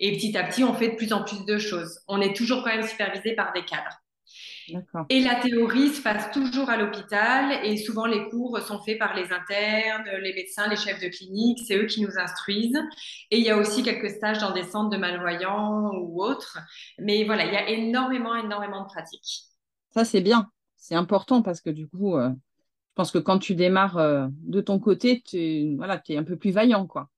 Et 0.00 0.12
petit 0.12 0.36
à 0.36 0.42
petit, 0.44 0.64
on 0.64 0.74
fait 0.74 0.88
de 0.88 0.96
plus 0.96 1.12
en 1.12 1.22
plus 1.22 1.44
de 1.44 1.58
choses. 1.58 2.00
On 2.08 2.20
est 2.20 2.34
toujours 2.34 2.64
quand 2.64 2.70
même 2.70 2.86
supervisé 2.86 3.34
par 3.36 3.52
des 3.52 3.64
cadres. 3.64 4.01
Et 5.08 5.20
la 5.20 5.34
théorie 5.36 5.90
se 5.90 6.00
passe 6.00 6.30
toujours 6.30 6.70
à 6.70 6.76
l'hôpital 6.76 7.64
et 7.64 7.76
souvent 7.76 8.06
les 8.06 8.28
cours 8.30 8.58
sont 8.60 8.82
faits 8.82 8.98
par 8.98 9.14
les 9.14 9.30
internes, 9.32 10.04
les 10.22 10.32
médecins, 10.32 10.68
les 10.68 10.76
chefs 10.76 11.00
de 11.00 11.08
clinique, 11.08 11.60
c'est 11.66 11.76
eux 11.76 11.86
qui 11.86 12.00
nous 12.00 12.18
instruisent. 12.18 12.80
Et 13.30 13.38
il 13.38 13.44
y 13.44 13.50
a 13.50 13.58
aussi 13.58 13.82
quelques 13.82 14.10
stages 14.10 14.38
dans 14.38 14.52
des 14.52 14.62
centres 14.62 14.90
de 14.90 14.96
malvoyants 14.96 15.90
ou 15.94 16.22
autres. 16.22 16.58
Mais 16.98 17.24
voilà, 17.24 17.44
il 17.44 17.52
y 17.52 17.56
a 17.56 17.68
énormément, 17.68 18.34
énormément 18.34 18.82
de 18.82 18.86
pratiques. 18.86 19.42
Ça, 19.90 20.04
c'est 20.04 20.22
bien. 20.22 20.50
C'est 20.76 20.94
important 20.94 21.42
parce 21.42 21.60
que 21.60 21.70
du 21.70 21.88
coup, 21.88 22.16
euh, 22.16 22.30
je 22.30 22.94
pense 22.94 23.10
que 23.10 23.18
quand 23.18 23.38
tu 23.38 23.54
démarres 23.54 23.98
euh, 23.98 24.28
de 24.30 24.60
ton 24.60 24.78
côté, 24.78 25.22
tu 25.24 25.76
voilà, 25.76 26.00
es 26.08 26.16
un 26.16 26.24
peu 26.24 26.36
plus 26.36 26.50
vaillant. 26.50 26.86
quoi. 26.86 27.10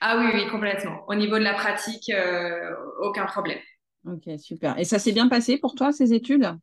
Ah 0.00 0.16
oui, 0.18 0.30
oui, 0.32 0.48
complètement. 0.50 1.04
Au 1.08 1.14
niveau 1.14 1.38
de 1.38 1.44
la 1.44 1.54
pratique, 1.54 2.10
euh, 2.10 2.74
aucun 3.00 3.26
problème. 3.26 3.58
Ok, 4.04 4.28
super. 4.38 4.78
Et 4.78 4.84
ça 4.84 4.98
s'est 4.98 5.12
bien 5.12 5.28
passé 5.28 5.58
pour 5.58 5.74
toi, 5.74 5.92
ces 5.92 6.12
études? 6.14 6.58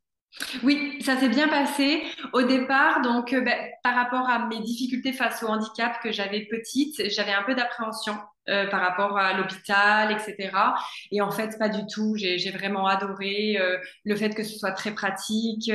Oui, 0.64 1.02
ça 1.02 1.18
s'est 1.18 1.30
bien 1.30 1.48
passé 1.48 2.04
au 2.34 2.42
départ. 2.42 3.02
Donc, 3.02 3.32
euh, 3.34 3.42
ben, 3.42 3.56
par 3.84 3.96
rapport 3.96 4.30
à 4.30 4.48
mes 4.48 4.60
difficultés 4.60 5.14
face 5.14 5.42
au 5.44 5.48
handicap 5.48 6.02
que 6.04 6.12
j'avais 6.12 6.46
petite, 6.46 7.10
j'avais 7.10 7.32
un 7.32 7.44
peu 7.44 7.56
d'appréhension 7.56 8.16
euh, 8.50 8.68
par 8.68 8.82
rapport 8.82 9.18
à 9.18 9.34
l'hôpital, 9.38 10.12
etc. 10.12 10.52
Et 11.12 11.22
en 11.22 11.32
fait, 11.32 11.58
pas 11.58 11.70
du 11.70 11.86
tout. 11.88 12.16
J'ai 12.18 12.52
vraiment 12.52 12.86
adoré 12.86 13.58
euh, 13.60 13.78
le 14.04 14.16
fait 14.16 14.36
que 14.36 14.44
ce 14.44 14.58
soit 14.60 14.74
très 14.74 14.92
pratique. 14.94 15.72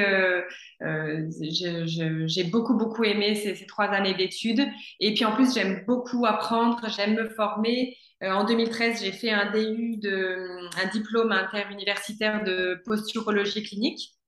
J'ai 2.27 2.45
beaucoup, 2.45 2.77
beaucoup 2.77 3.05
aimé 3.05 3.35
ces, 3.35 3.67
trois 3.67 3.87
années 3.87 4.15
d'études. 4.15 4.69
Et 5.01 5.15
puis, 5.15 5.25
en 5.25 5.33
plus, 5.35 5.55
j'aime 5.55 5.85
beaucoup 5.87 6.27
apprendre, 6.27 6.87
j'aime 6.95 7.15
me 7.15 7.31
former. 7.31 7.97
en 8.23 8.45
2013, 8.45 9.03
j'ai 9.03 9.13
fait 9.13 9.31
un 9.31 9.51
DU, 9.53 9.97
de, 9.97 10.69
un 10.83 10.87
diplôme 10.89 11.33
interuniversitaire 11.33 12.45
de 12.45 12.83
posturologie 12.85 13.63
clinique. 13.63 14.20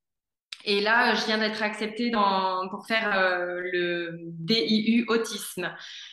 Et 0.65 0.81
là, 0.81 1.15
je 1.15 1.25
viens 1.27 1.39
d'être 1.39 1.63
acceptée 1.63 2.11
pour 2.71 2.87
faire 2.87 3.13
euh, 3.17 3.61
le 3.73 4.19
DIU 4.23 5.05
autisme 5.09 5.71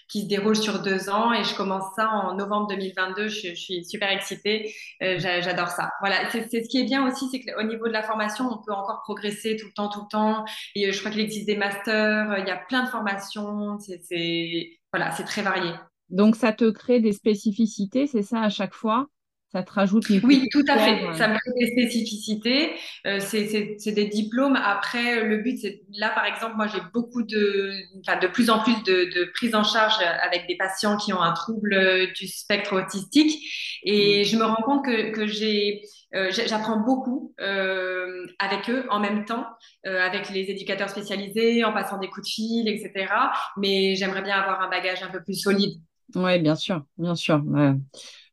qui 0.07 0.23
se 0.23 0.27
déroule 0.27 0.55
sur 0.55 0.81
deux 0.81 1.09
ans 1.09 1.33
et 1.33 1.43
je 1.43 1.55
commence 1.55 1.93
ça 1.95 2.09
en 2.09 2.35
novembre 2.35 2.67
2022. 2.67 3.27
Je, 3.27 3.49
je 3.49 3.53
suis 3.55 3.85
super 3.85 4.11
excitée. 4.11 4.73
Euh, 5.03 5.19
J'adore 5.19 5.69
ça. 5.69 5.91
Voilà, 5.99 6.29
c'est 6.31 6.63
ce 6.63 6.69
qui 6.69 6.79
est 6.79 6.85
bien 6.85 7.07
aussi, 7.07 7.29
c'est 7.29 7.41
qu'au 7.41 7.63
niveau 7.63 7.87
de 7.87 7.93
la 7.93 8.03
formation, 8.03 8.49
on 8.51 8.57
peut 8.57 8.73
encore 8.73 9.01
progresser 9.03 9.55
tout 9.57 9.67
le 9.67 9.73
temps, 9.73 9.89
tout 9.89 10.01
le 10.01 10.09
temps. 10.09 10.45
Et 10.75 10.87
euh, 10.87 10.91
je 10.91 10.99
crois 10.99 11.11
qu'il 11.11 11.21
existe 11.21 11.45
des 11.45 11.57
masters. 11.57 12.37
Il 12.39 12.47
y 12.47 12.51
a 12.51 12.57
plein 12.57 12.83
de 12.83 12.89
formations. 12.89 13.77
C'est 13.79 14.79
voilà, 14.91 15.11
c'est 15.11 15.25
très 15.25 15.41
varié. 15.41 15.71
Donc, 16.09 16.35
ça 16.35 16.51
te 16.51 16.69
crée 16.71 16.99
des 16.99 17.13
spécificités, 17.13 18.07
c'est 18.07 18.23
ça 18.23 18.41
à 18.41 18.49
chaque 18.49 18.73
fois? 18.73 19.07
Ça 19.51 19.63
te 19.63 19.71
rajoute 19.71 20.09
une 20.09 20.23
Oui, 20.23 20.47
tout 20.51 20.63
à 20.67 20.77
fait. 20.77 21.13
Ça 21.15 21.27
me 21.27 21.35
crée 21.37 21.59
des 21.59 21.71
spécificités. 21.71 22.71
Euh, 23.07 23.19
c'est 23.19 23.91
des 23.91 24.05
diplômes. 24.05 24.55
Après, 24.55 25.23
le 25.23 25.37
but, 25.37 25.57
c'est 25.57 25.81
là, 25.97 26.09
par 26.09 26.25
exemple, 26.25 26.55
moi, 26.55 26.67
j'ai 26.67 26.81
beaucoup 26.93 27.23
de, 27.23 27.73
enfin, 27.99 28.19
de 28.19 28.27
plus 28.27 28.51
en 28.51 28.59
plus 28.59 28.75
de, 28.83 29.09
de 29.13 29.31
prise 29.33 29.55
en 29.55 29.63
charge 29.63 29.95
avec 30.21 30.47
des 30.47 30.55
patients 30.55 30.97
qui 30.97 31.13
ont 31.13 31.21
un 31.21 31.33
trouble 31.33 31.75
du 32.13 32.27
spectre 32.27 32.79
autistique. 32.79 33.43
Et 33.83 34.21
mm. 34.21 34.25
je 34.25 34.37
me 34.37 34.43
rends 34.43 34.61
compte 34.63 34.85
que, 34.85 35.11
que 35.11 35.25
j'ai, 35.25 35.81
euh, 36.15 36.31
j'apprends 36.31 36.79
beaucoup 36.79 37.33
euh, 37.39 38.25
avec 38.39 38.69
eux 38.69 38.85
en 38.89 38.99
même 38.99 39.25
temps, 39.25 39.45
euh, 39.85 39.99
avec 40.01 40.29
les 40.29 40.49
éducateurs 40.49 40.89
spécialisés, 40.89 41.63
en 41.63 41.71
passant 41.71 41.99
des 41.99 42.07
coups 42.07 42.27
de 42.27 42.31
fil, 42.31 42.67
etc. 42.67 43.13
Mais 43.57 43.95
j'aimerais 43.95 44.23
bien 44.23 44.35
avoir 44.37 44.61
un 44.61 44.69
bagage 44.69 45.03
un 45.03 45.09
peu 45.09 45.23
plus 45.23 45.39
solide. 45.39 45.79
Oui, 46.15 46.39
bien 46.39 46.55
sûr, 46.55 46.83
bien 46.97 47.15
sûr. 47.15 47.43
Ouais 47.45 47.73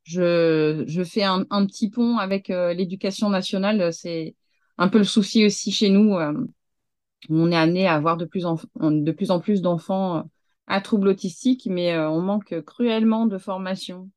je, 0.07 0.85
je 0.87 1.03
fais 1.03 1.23
un, 1.23 1.45
un, 1.49 1.65
petit 1.65 1.89
pont 1.89 2.17
avec 2.17 2.49
euh, 2.49 2.73
l'éducation 2.73 3.29
nationale. 3.29 3.91
C'est 3.91 4.35
un 4.77 4.87
peu 4.87 4.99
le 4.99 5.03
souci 5.03 5.45
aussi 5.45 5.69
chez 5.71 5.89
nous. 5.89 6.15
Euh, 6.15 6.33
on 7.29 7.51
est 7.51 7.57
amené 7.57 7.87
à 7.87 7.95
avoir 7.95 8.15
de 8.15 8.23
plus 8.23 8.45
en, 8.45 8.57
de 8.79 9.11
plus, 9.11 9.31
en 9.31 9.41
plus 9.41 9.61
d'enfants 9.61 10.19
euh, 10.19 10.21
à 10.67 10.79
troubles 10.79 11.09
autistiques, 11.09 11.67
mais 11.69 11.97
on 11.97 12.21
manque 12.21 12.61
cruellement 12.65 13.25
de 13.25 13.37
formation 13.37 14.09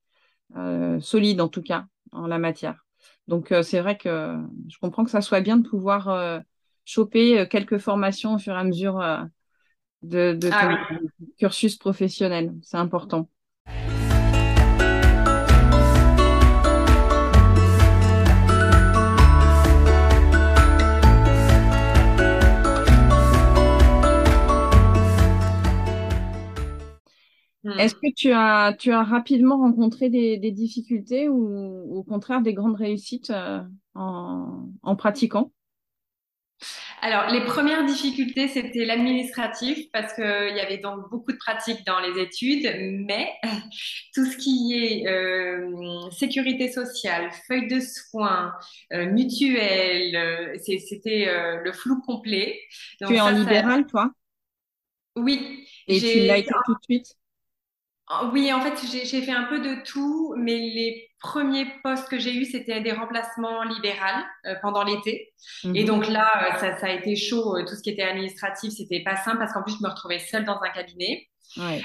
solide, 1.01 1.41
en 1.41 1.47
tout 1.47 1.63
cas, 1.63 1.87
en 2.11 2.27
la 2.27 2.41
matière. 2.41 2.85
Donc, 3.29 3.55
c'est 3.63 3.79
vrai 3.79 3.97
que 3.97 4.37
je 4.69 4.77
comprends 4.81 5.05
que 5.05 5.13
ça 5.13 5.21
soit 5.21 5.41
bien 5.41 5.59
de 5.59 5.69
pouvoir 5.69 6.43
choper 6.85 7.47
quelques 7.49 7.79
formations 7.79 8.35
au 8.35 8.39
fur 8.39 8.55
et 8.55 8.59
à 8.59 8.65
mesure 8.65 8.99
de, 10.03 10.35
de 10.35 10.51
ah 10.53 10.77
ton 10.91 10.99
cursus 11.39 11.77
professionnel. 11.77 12.53
C'est 12.63 12.79
important. 12.79 13.29
Est-ce 27.79 27.95
que 27.95 28.13
tu 28.15 28.33
as, 28.33 28.75
tu 28.79 28.93
as 28.93 29.03
rapidement 29.03 29.59
rencontré 29.59 30.09
des, 30.09 30.51
difficultés 30.51 31.29
ou 31.29 31.97
au 31.97 32.03
contraire 32.03 32.41
des 32.41 32.55
grandes 32.55 32.77
réussites 32.77 33.31
euh, 33.31 33.61
en, 33.95 34.97
pratiquant? 34.97 35.53
Alors, 37.03 37.31
les 37.33 37.41
premières 37.47 37.87
difficultés, 37.87 38.47
c'était 38.49 38.85
l'administratif 38.85 39.91
parce 39.91 40.13
qu'il 40.13 40.55
y 40.55 40.61
avait 40.61 40.77
donc 40.77 41.09
beaucoup 41.11 41.33
de 41.33 41.39
pratiques 41.39 41.87
dans 41.87 41.99
les 42.01 42.21
études, 42.21 42.71
mais 43.07 43.31
tout 44.15 44.27
ce 44.27 44.37
qui 44.37 44.75
est 44.75 45.09
euh, 45.09 46.11
sécurité 46.11 46.71
sociale, 46.71 47.31
feuille 47.49 47.69
de 47.69 47.81
soins, 47.81 48.53
euh, 48.93 49.07
mutuelle, 49.07 50.59
c'était 50.61 51.27
le 51.63 51.73
flou 51.73 52.03
complet. 52.03 52.61
tu 53.07 53.15
es 53.15 53.21
en 53.21 53.31
libéral, 53.31 53.87
toi? 53.87 54.11
Oui. 55.17 55.67
Et 55.87 55.99
tu 55.99 56.21
l'as 56.27 56.39
été 56.39 56.53
tout 56.67 56.75
de 56.75 56.83
suite? 56.83 57.20
Oui, 58.33 58.53
en 58.53 58.61
fait, 58.61 58.75
j'ai 58.87 59.23
fait 59.23 59.33
un 59.33 59.45
peu 59.45 59.61
de 59.61 59.83
tout, 59.85 60.35
mais 60.37 60.57
les 60.57 61.11
premiers 61.21 61.67
postes 61.85 62.09
que 62.09 62.19
j'ai 62.19 62.35
eus, 62.35 62.47
c'était 62.47 62.81
des 62.81 62.93
remplacements 62.93 63.63
libéraux 63.63 64.25
euh, 64.47 64.55
pendant 64.63 64.83
l'été. 64.83 65.33
Et 65.63 65.83
mhm. 65.83 65.85
donc 65.85 66.09
là, 66.09 66.29
euh, 66.43 66.59
ça, 66.59 66.79
ça, 66.79 66.87
a 66.87 66.91
été 66.91 67.15
chaud. 67.15 67.57
Euh, 67.57 67.65
tout 67.65 67.77
ce 67.77 67.83
qui 67.83 67.91
était 67.91 68.03
administratif, 68.03 68.73
c'était 68.73 69.03
pas 69.05 69.17
simple 69.17 69.39
parce 69.39 69.53
qu'en 69.53 69.63
plus, 69.63 69.77
je 69.79 69.85
me 69.85 69.89
retrouvais 69.89 70.19
seule 70.19 70.45
dans 70.45 70.61
un 70.61 70.71
cabinet. 70.71 71.29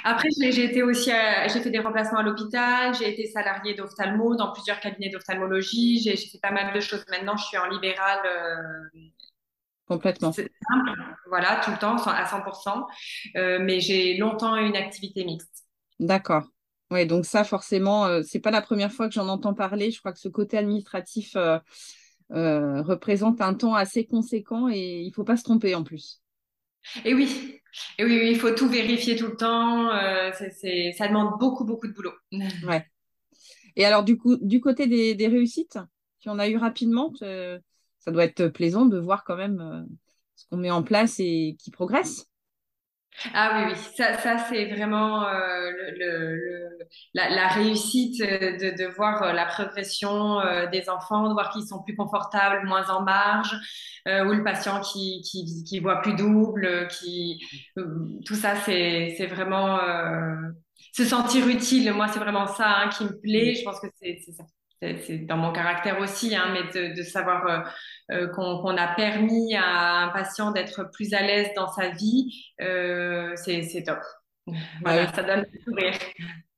Après, 0.03 0.29
j'ai 0.39 0.63
été 0.63 0.83
aussi, 0.83 1.11
j'ai 1.47 1.59
fait 1.59 1.71
des 1.71 1.79
remplacements 1.79 2.19
à 2.19 2.23
l'hôpital, 2.23 2.93
j'ai 2.93 3.11
été 3.11 3.25
salariée 3.25 3.73
d'ophtalmo 3.73 4.35
dans 4.35 4.51
plusieurs 4.51 4.79
cabinets 4.79 5.09
d'ophtalmologie, 5.09 6.03
j'ai 6.03 6.15
fait 6.17 6.37
pas 6.39 6.51
mal 6.51 6.71
de 6.71 6.79
choses. 6.79 7.03
Maintenant, 7.09 7.35
je 7.35 7.45
suis 7.45 7.57
en 7.57 7.67
libéral. 7.67 8.19
Complètement. 9.87 10.31
Simple, 10.31 10.49
voilà, 11.29 11.61
tout 11.63 11.71
le 11.71 11.77
temps, 11.77 11.95
à 11.95 12.25
100%. 12.25 13.59
mais 13.61 13.79
j'ai 13.79 14.17
longtemps 14.17 14.55
eu 14.55 14.67
une 14.67 14.77
activité 14.77 15.25
mixte. 15.25 15.64
D'accord. 15.99 16.49
Oui, 16.91 17.05
donc 17.07 17.25
ça, 17.25 17.43
forcément, 17.43 18.05
euh, 18.05 18.21
c'est 18.23 18.39
pas 18.39 18.51
la 18.51 18.61
première 18.61 18.91
fois 18.91 19.07
que 19.07 19.13
j'en 19.13 19.27
entends 19.27 19.53
parler. 19.53 19.91
Je 19.91 19.99
crois 19.99 20.13
que 20.13 20.19
ce 20.19 20.29
côté 20.29 20.57
administratif 20.57 21.35
euh, 21.35 21.57
euh, 22.31 22.81
représente 22.83 23.41
un 23.41 23.53
temps 23.53 23.73
assez 23.73 24.05
conséquent 24.05 24.69
et 24.69 25.01
il 25.01 25.11
faut 25.11 25.23
pas 25.23 25.37
se 25.37 25.43
tromper 25.43 25.73
en 25.73 25.83
plus. 25.83 26.21
Et 27.03 27.15
oui, 27.15 27.59
et 27.97 28.05
oui, 28.05 28.29
il 28.29 28.37
faut 28.37 28.51
tout 28.51 28.69
vérifier 28.69 29.15
tout 29.15 29.27
le 29.27 29.35
temps. 29.35 29.89
ça 30.31 31.07
demande 31.07 31.39
beaucoup, 31.39 31.65
beaucoup 31.65 31.87
de 31.87 31.93
boulot. 31.93 32.13
Ouais. 32.67 32.85
Et 33.75 33.85
alors, 33.85 34.03
du 34.03 34.17
coup, 34.17 34.37
du 34.37 34.61
côté 34.61 34.87
des, 34.87 35.27
réussites, 35.27 35.79
tu 36.19 36.29
en 36.29 36.39
as 36.39 36.47
eu 36.47 36.57
rapidement, 36.57 37.11
ça 37.15 38.11
doit 38.11 38.23
être 38.23 38.47
plaisant 38.47 38.85
de 38.85 38.99
voir 38.99 39.23
quand 39.25 39.35
même 39.35 39.87
ce 40.35 40.45
qu'on 40.47 40.57
met 40.57 40.71
en 40.71 40.83
place 40.83 41.19
et 41.19 41.57
qui 41.59 41.71
progresse. 41.71 42.27
Ah 43.33 43.63
oui, 43.67 43.71
oui, 43.73 43.79
ça, 43.95 44.17
ça 44.17 44.37
c'est 44.37 44.65
vraiment 44.73 45.25
euh, 45.27 45.71
le, 45.97 46.77
la, 47.13 47.47
réussite 47.47 48.19
de, 48.19 48.75
de 48.77 48.85
voir 48.95 49.23
euh, 49.23 49.31
la 49.33 49.45
progression 49.45 50.39
euh, 50.41 50.67
des 50.67 50.89
enfants, 50.89 51.27
de 51.29 51.33
voir 51.33 51.49
qu'ils 51.51 51.65
sont 51.65 51.81
plus 51.83 51.95
confortables, 51.95 52.67
moins 52.67 52.89
en 52.89 53.01
marge, 53.03 53.55
ou 54.07 54.31
le 54.31 54.43
patient 54.43 54.81
qui, 54.81 55.21
qui, 55.21 55.63
qui 55.63 55.79
voit 55.79 56.01
plus 56.01 56.13
double, 56.15 56.87
qui, 56.89 57.39
tout 58.25 58.35
ça, 58.35 58.55
c'est, 58.55 59.15
c'est 59.17 59.25
vraiment 59.27 59.79
se 60.93 61.05
sentir 61.05 61.47
utile. 61.47 61.91
Moi, 61.93 62.07
c'est 62.09 62.19
vraiment 62.19 62.47
ça 62.47 62.81
hein, 62.81 62.89
qui 62.89 63.03
me 63.05 63.19
plaît. 63.19 63.55
Je 63.55 63.63
pense 63.63 63.79
que 63.79 63.87
c'est, 64.01 64.19
c'est 64.25 64.33
ça 64.33 64.43
c'est 64.81 65.25
dans 65.25 65.37
mon 65.37 65.51
caractère 65.51 65.99
aussi, 65.99 66.35
hein, 66.35 66.53
mais 66.53 66.93
de, 66.93 67.03
savoir 67.03 67.47
euh, 67.47 67.59
euh, 68.11 68.27
qu'on 68.27 68.77
a 68.77 68.87
permis 68.95 69.55
à 69.55 70.03
un 70.03 70.09
patient 70.09 70.51
d'être 70.51 70.89
plus 70.91 71.13
à 71.13 71.21
l'aise 71.21 71.49
dans 71.55 71.71
sa 71.71 71.89
vie, 71.89 72.51
euh, 72.61 73.35
c'est 73.35 73.83
top. 73.83 73.99
Voilà, 74.81 75.11
ça 75.11 75.23
donne 75.23 75.45
le 75.51 75.59
sourire. 75.61 75.97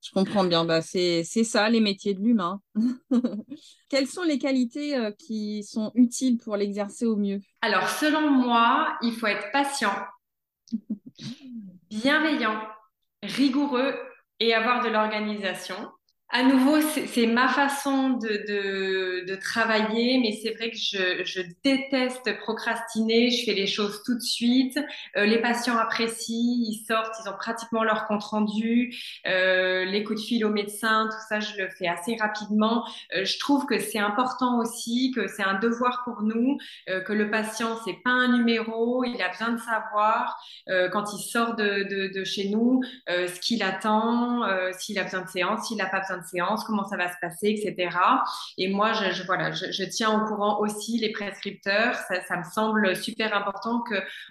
Je 0.01 0.11
comprends 0.11 0.43
bien. 0.43 0.65
Bah, 0.65 0.81
c'est 0.81 1.23
ça, 1.23 1.69
les 1.69 1.79
métiers 1.79 2.13
de 2.13 2.21
l'humain. 2.21 2.61
Quelles 3.89 4.07
sont 4.07 4.23
les 4.23 4.37
qualités 4.37 4.97
qui 5.17 5.63
sont 5.63 5.91
utiles 5.95 6.37
pour 6.37 6.57
l'exercer 6.57 7.05
au 7.05 7.15
mieux? 7.15 7.39
Alors, 7.61 7.87
selon 7.87 8.29
moi, 8.29 8.97
il 9.01 9.13
faut 9.13 9.27
être 9.27 9.51
patient, 9.51 9.93
bienveillant, 11.89 12.61
rigoureux 13.23 13.95
et 14.41 14.53
avoir 14.53 14.83
de 14.83 14.89
l'organisation. 14.89 15.77
À 16.29 16.43
nouveau, 16.43 16.81
c'est 16.81 17.25
ma 17.25 17.47
façon 17.47 18.09
de, 18.09 18.27
de, 18.27 19.25
de 19.25 19.35
travailler, 19.35 20.19
mais 20.19 20.33
c'est 20.33 20.53
vrai 20.55 20.71
que 20.71 20.75
je, 20.75 21.23
je, 21.23 21.41
déteste 21.63 22.37
procrastiner. 22.39 23.31
Je 23.31 23.45
fais 23.45 23.53
les 23.53 23.65
choses 23.65 24.03
tout 24.03 24.13
de 24.13 24.21
suite. 24.21 24.77
Euh, 25.15 25.25
les 25.25 25.39
patients 25.41 25.77
apprécient, 25.77 26.35
ils 26.35 26.83
sortent, 26.85 27.15
ils 27.23 27.29
ont 27.29 27.37
pratiquement 27.37 27.81
leur 27.81 28.07
compte 28.07 28.25
rendu. 28.25 28.93
Euh, 29.25 29.85
les 29.85 30.03
coups 30.03 30.21
de 30.21 30.25
fil 30.27 30.43
au 30.43 30.49
médecin, 30.49 31.07
tout 31.09 31.17
ça, 31.29 31.39
je 31.39 31.55
le 31.61 31.69
fais 31.69 31.87
assez 31.87 32.17
rapidement. 32.17 32.85
Euh, 33.15 33.23
je 33.23 33.39
trouve 33.39 33.65
que 33.65 33.79
c'est 33.79 33.99
important 33.99 34.59
aussi, 34.59 35.13
que 35.15 35.27
c'est 35.29 35.43
un 35.43 35.57
devoir 35.59 36.03
pour 36.03 36.23
nous, 36.23 36.57
euh, 36.89 36.99
que 36.99 37.13
le 37.13 37.31
patient 37.31 37.79
c'est 37.85 38.03
pas 38.03 38.11
un 38.11 38.37
numéro, 38.37 39.05
il 39.05 39.21
a 39.21 39.29
besoin 39.29 39.53
de 39.53 39.59
savoir 39.59 40.37
euh, 40.67 40.89
quand 40.89 41.13
il 41.13 41.19
sort 41.23 41.55
de, 41.55 41.83
de, 41.89 42.13
de 42.13 42.23
chez 42.25 42.49
nous 42.49 42.81
ce 43.07 43.39
qu'il 43.39 43.63
attend, 43.63 44.43
s'il 44.77 44.99
a 44.99 45.03
besoin 45.03 45.21
de 45.21 45.29
séance, 45.29 45.67
s'il 45.67 45.77
n'a 45.77 45.85
pas 45.85 45.99
besoin 45.99 46.16
séance, 46.23 46.63
comment 46.63 46.85
ça 46.85 46.97
va 46.97 47.11
se 47.11 47.17
passer, 47.21 47.49
etc. 47.49 47.97
Et 48.57 48.69
moi, 48.69 48.93
je, 48.93 49.23
voilà, 49.23 49.51
je, 49.51 49.83
tiens 49.83 50.21
au 50.21 50.25
courant 50.25 50.59
aussi 50.59 50.97
les 50.99 51.11
prescripteurs. 51.11 51.95
Ça, 51.95 52.37
me 52.37 52.43
semble 52.43 52.95
super 52.95 53.35
important 53.35 53.83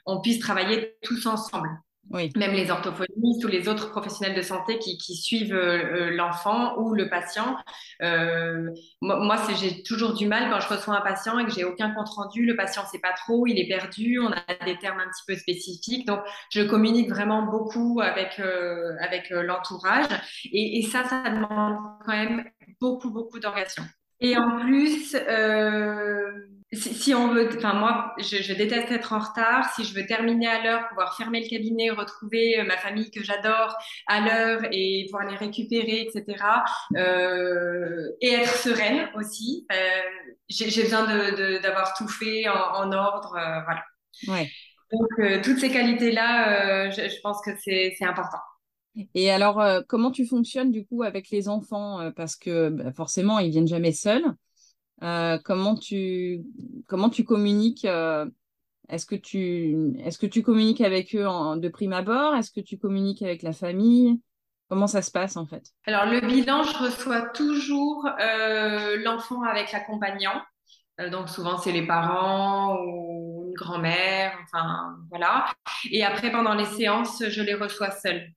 qu'on 0.05 0.21
puisse 0.21 0.41
travailler 0.41 0.97
tous 1.03 1.27
ensemble. 1.27 1.69
Oui. 2.11 2.31
Même 2.37 2.53
les 2.53 2.71
orthophonistes 2.71 3.45
ou 3.45 3.49
les 3.49 3.69
autres 3.69 3.91
professionnels 3.91 4.37
de 4.37 4.43
santé 4.43 4.79
qui, 4.79 4.97
suivent 5.17 5.55
euh, 5.55 6.09
euh, 6.09 6.11
l'enfant 6.11 6.79
ou 6.79 6.95
le 6.95 7.09
patient. 7.09 7.57
Euh, 8.03 8.71
moi, 9.01 9.37
j'ai 9.59 9.83
toujours 9.83 10.15
du 10.15 10.27
mal 10.27 10.51
quand 10.51 10.61
je 10.61 10.69
reçois 10.69 10.97
un 10.97 11.01
patient 11.01 11.39
et 11.39 11.45
que 11.45 11.51
j'ai 11.51 11.65
aucun 11.65 11.91
compte 11.91 12.09
rendu. 12.09 12.47
Le 12.47 12.55
patient 12.55 12.87
sait 12.87 13.01
pas 13.01 13.13
trop, 13.13 13.47
il 13.47 13.59
est 13.59 13.67
perdu, 13.67 14.21
on 14.21 14.31
a 14.31 14.65
des 14.65 14.79
termes 14.79 15.01
un 15.01 15.09
petit 15.09 15.23
peu 15.27 15.35
spécifiques. 15.35 16.07
Donc, 16.07 16.21
je 16.51 16.63
communique 16.63 17.09
vraiment 17.09 17.43
beaucoup 17.43 18.01
avec 18.01 18.41
avec 19.01 19.31
l'entourage 19.31 20.07
et, 20.53 20.83
ça, 20.83 21.05
ça 21.05 21.23
demande 21.29 21.79
quand 22.05 22.13
même 22.13 22.45
beaucoup 22.81 23.11
beaucoup 23.11 23.41
d'organisation. 23.41 23.83
Et 24.21 24.37
en 24.37 24.61
plus, 24.61 25.17
si, 26.77 27.15
on 27.15 27.33
veut, 27.33 27.49
enfin 27.57 27.75
moi, 27.75 28.15
je, 28.19 28.53
déteste 28.53 28.91
être 28.91 29.13
en 29.13 29.19
retard. 29.19 29.73
Si 29.75 29.85
je 29.85 29.95
veux 29.95 30.07
terminer 30.07 30.47
à 30.47 30.63
l'heure, 30.63 30.89
pouvoir 30.89 31.17
fermer 31.17 31.41
le 31.41 31.49
cabinet, 31.49 31.91
retrouver 31.91 32.61
euh, 32.61 32.65
ma 32.65 32.77
famille 32.77 33.11
que 33.11 33.23
j'adore 33.23 33.77
à 34.07 34.21
l'heure 34.21 34.63
et 34.71 35.07
pouvoir 35.07 35.29
les 35.29 35.37
récupérer, 35.37 36.03
etc. 36.03 36.45
Euh, 36.97 38.11
et 38.21 38.33
être 38.33 38.55
sereine 38.55 39.09
aussi. 39.15 39.67
Euh, 39.73 39.77
j'ai 40.49 40.83
besoin 40.83 41.05
d'avoir 41.61 41.95
tout 41.95 42.09
fait 42.09 42.49
en, 42.49 42.93
ordre, 42.93 43.31
voilà. 43.31 43.83
Ouais. 44.29 44.49
Donc 44.93 45.43
toutes 45.43 45.59
ces 45.59 45.71
qualités-là, 45.71 46.91
je, 46.91 47.21
pense 47.21 47.39
que 47.45 47.51
c'est 47.59 48.05
important. 48.05 48.39
Et 49.15 49.31
alors, 49.31 49.61
comment 49.89 50.13
tu 50.13 50.25
fonctionnes 50.25 50.71
du 50.71 50.87
coup 50.87 51.03
avec 51.03 51.31
les 51.31 51.49
enfants? 51.49 52.13
Parce 52.15 52.37
que 52.37 52.69
bah, 52.69 52.93
forcément, 52.93 53.41
ils 53.41 53.51
viennent 53.51 53.67
jamais 53.67 53.93
seuls. 53.93 54.25
Euh, 55.03 55.39
comment 55.45 55.77
tu 55.77 56.45
comment 56.87 57.11
tu 57.11 57.25
communiques 57.25 57.85
euh, 57.85 58.27
Est-ce 58.89 59.07
que 59.07 59.15
tu 59.15 59.95
est-ce 60.01 60.19
que 60.19 60.27
tu 60.27 60.43
communiques 60.43 60.81
avec 60.81 61.15
eux 61.15 61.27
de 61.57 61.69
prime 61.69 61.93
abord? 61.93 62.35
Est-ce 62.35 62.51
que 62.51 62.61
tu 62.61 62.79
communiques 62.79 63.23
avec 63.23 63.43
la 63.43 63.53
famille? 63.53 64.21
Comment 64.69 64.87
ça 64.87 65.03
se 65.03 65.11
passe 65.11 65.37
en 65.37 65.47
fait? 65.47 65.65
Alors 65.87 66.07
le 66.07 66.21
bilan, 66.21 66.63
je 66.63 66.77
reçois 66.79 67.23
toujours 67.23 68.07
euh, 68.21 68.97
l'enfant 69.03 69.43
avec 69.43 69.71
l'accompagnant. 69.73 70.43
donc 71.11 71.29
souvent 71.29 71.59
c'est 71.59 71.73
les 71.73 71.87
parents 71.87 72.77
ou 72.81 73.45
une 73.49 73.55
grand-mère, 73.55 74.33
enfin 74.45 74.97
voilà. 75.11 75.47
Et 75.91 76.05
après 76.05 76.33
pendant 76.33 76.55
les 76.55 76.65
séances, 76.65 77.23
je 77.29 77.43
les 77.43 77.55
reçois 77.55 77.91
seuls. 77.91 78.33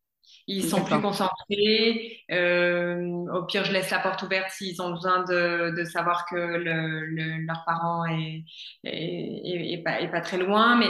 Ils 0.52 0.68
sont 0.68 0.84
plus 0.84 1.00
concentrés. 1.00 2.24
Euh, 2.32 2.98
au 3.32 3.44
pire, 3.44 3.64
je 3.66 3.72
laisse 3.72 3.92
la 3.92 4.00
porte 4.00 4.24
ouverte 4.24 4.50
s'ils 4.50 4.82
ont 4.82 4.90
besoin 4.90 5.24
de, 5.26 5.76
de 5.78 5.84
savoir 5.84 6.26
que 6.26 6.36
le, 6.36 7.46
leur 7.46 7.64
parent 7.68 8.04
est, 8.06 8.44
est, 8.84 9.74
est, 9.74 9.84
pas, 9.84 10.02
est, 10.02 10.10
pas, 10.10 10.22
très 10.22 10.38
loin. 10.38 10.76
Mais 10.76 10.88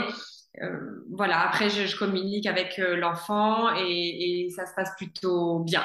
euh, 0.62 1.04
voilà, 1.12 1.46
après, 1.46 1.68
je, 1.68 1.84
je, 1.84 1.94
communique 1.94 2.46
avec 2.46 2.78
euh, 2.78 2.96
l'enfant 2.96 3.76
et, 3.76 4.46
et, 4.46 4.50
ça 4.50 4.64
se 4.64 4.72
passe 4.74 4.96
plutôt 4.96 5.58
bien. 5.58 5.84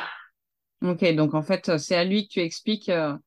Ok, 0.82 1.04
donc 1.14 1.34
en 1.34 1.42
fait, 1.42 1.78
c'est 1.78 1.98
à 1.98 2.06
lui 2.06 2.30
que 2.30 2.34
tu 2.34 2.40
expliques 2.40 2.88
euh, 2.88 3.18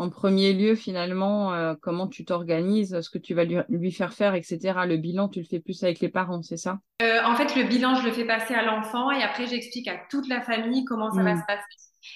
en 0.00 0.08
premier 0.08 0.54
lieu, 0.54 0.74
finalement, 0.74 1.52
euh, 1.52 1.74
comment 1.78 2.08
tu 2.08 2.24
t'organises, 2.24 2.98
ce 3.02 3.10
que 3.10 3.18
tu 3.18 3.34
vas 3.34 3.44
lui, 3.44 3.92
faire 3.92 4.14
faire, 4.14 4.34
etc. 4.34 4.58
Le 4.86 4.96
bilan, 4.96 5.28
tu 5.28 5.40
le 5.40 5.44
fais 5.44 5.60
plus 5.60 5.84
avec 5.84 6.00
les 6.00 6.08
parents, 6.08 6.40
c'est 6.40 6.56
ça? 6.56 6.78
Euh, 7.02 7.20
En 7.26 7.34
fait, 7.36 7.54
le 7.54 7.64
bilan, 7.64 7.94
je 7.96 8.06
le 8.06 8.10
fais 8.10 8.24
passer 8.24 8.54
à 8.54 8.62
l'enfant 8.62 9.10
et 9.10 9.22
après, 9.22 9.46
j'explique 9.46 9.88
à 9.88 10.00
toute 10.10 10.26
la 10.26 10.40
famille 10.40 10.86
comment 10.86 11.10
ça 11.10 11.22
va 11.22 11.34
mmh. 11.34 11.40
se 11.40 11.46
passer. 11.46 11.64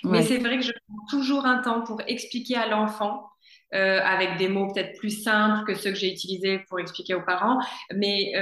Mais 0.05 0.23
c'est 0.23 0.39
vrai 0.39 0.57
que 0.57 0.65
je 0.65 0.73
prends 0.73 1.07
toujours 1.11 1.45
un 1.45 1.59
temps 1.59 1.83
pour 1.83 2.01
expliquer 2.07 2.57
à 2.57 2.67
l'enfant 2.67 3.29
euh, 3.75 4.01
avec 4.03 4.39
des 4.39 4.49
mots 4.49 4.73
peut-être 4.73 4.99
plus 4.99 5.23
simples 5.23 5.67
que 5.67 5.75
ceux 5.75 5.91
que 5.91 5.97
j'ai 5.97 6.11
utilisés 6.11 6.61
pour 6.71 6.81
expliquer 6.81 7.13
aux 7.13 7.23
parents, 7.23 7.59
mais 7.95 8.33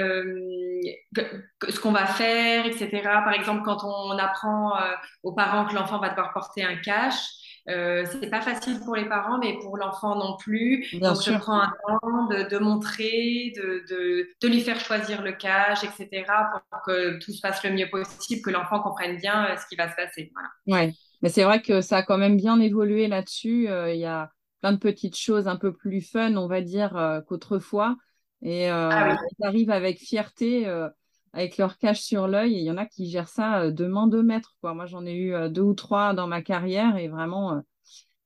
ce 1.69 1.81
qu'on 1.81 1.93
va 1.93 2.07
faire, 2.07 2.67
etc. 2.67 2.91
Par 3.03 3.33
exemple, 3.33 3.63
quand 3.65 3.85
on 3.85 4.17
apprend 4.19 4.77
euh, 4.77 4.93
aux 5.23 5.33
parents 5.33 5.65
que 5.65 5.75
l'enfant 5.75 5.99
va 5.99 6.11
devoir 6.11 6.33
porter 6.33 6.65
un 6.65 6.77
cache, 6.77 7.42
euh, 7.69 8.05
c'est 8.11 8.29
pas 8.31 8.41
facile 8.41 8.81
pour 8.85 8.97
les 8.97 9.05
parents, 9.09 9.39
mais 9.39 9.59
pour 9.61 9.77
l'enfant 9.77 10.17
non 10.17 10.37
plus. 10.37 10.87
Bien 10.93 11.15
Donc, 11.15 11.15
sûr. 11.15 11.33
je 11.33 11.39
prends 11.39 11.61
un 11.61 11.73
temps 11.89 12.27
de, 12.27 12.49
de 12.49 12.59
montrer, 12.59 13.53
de, 13.57 13.85
de, 13.89 14.29
de, 14.41 14.49
lui 14.49 14.61
faire 14.61 14.81
choisir 14.81 15.23
le 15.23 15.33
cache, 15.33 15.85
etc., 15.85 16.51
pour 16.71 16.83
que 16.83 17.19
tout 17.19 17.33
se 17.33 17.41
passe 17.41 17.63
le 17.65 17.71
mieux 17.71 17.89
possible, 17.91 18.43
que 18.43 18.51
l'enfant 18.51 18.81
comprenne 18.81 19.17
bien 19.19 19.47
euh, 19.47 19.57
ce 19.57 19.67
qui 19.69 19.77
va 19.77 19.89
se 19.91 19.95
passer. 19.97 20.31
Voilà. 20.35 20.49
Ouais, 20.67 20.93
mais 21.23 21.29
c'est 21.29 21.45
vrai 21.45 21.61
que 21.63 21.81
ça 21.81 21.99
a 21.99 22.03
quand 22.03 22.19
même 22.19 22.37
bien 22.37 22.61
évolué 22.61 23.09
là-dessus. 23.09 23.69
Euh, 23.69 23.93
Il 23.93 24.01
y 24.01 24.05
a 24.05 24.33
plein 24.61 24.73
de 24.73 24.79
petites 24.79 25.17
choses 25.17 25.49
un 25.49 25.57
peu 25.57 25.73
plus 25.75 26.01
fun, 26.01 26.37
on 26.37 26.47
va 26.47 26.61
dire, 26.61 26.97
euh, 26.97 27.21
qu'autrefois. 27.23 27.97
Et 28.43 28.69
Ah 28.89 29.07
oui. 29.09 29.17
ils 29.39 29.45
arrivent 29.45 29.71
avec 29.71 29.99
fierté, 30.01 30.67
avec 31.33 31.57
leur 31.57 31.79
cache 31.79 32.01
sur 32.01 32.29
l'œil. 32.29 32.55
Et 32.55 32.59
il 32.59 32.65
y 32.65 32.71
en 32.71 32.77
a 32.77 32.87
qui 32.87 33.11
gèrent 33.11 33.29
ça 33.29 33.63
euh, 33.63 33.71
de 33.71 33.87
main 33.87 34.07
de 34.07 34.21
maître. 34.23 34.55
Moi, 34.63 34.87
j'en 34.87 35.07
ai 35.07 35.15
eu 35.15 35.35
euh, 35.35 35.49
deux 35.49 35.63
ou 35.63 35.75
trois 35.75 36.15
dans 36.15 36.27
ma 36.27 36.43
carrière 36.43 36.97
et 36.97 37.09
vraiment, 37.09 37.55
euh, 37.55 37.61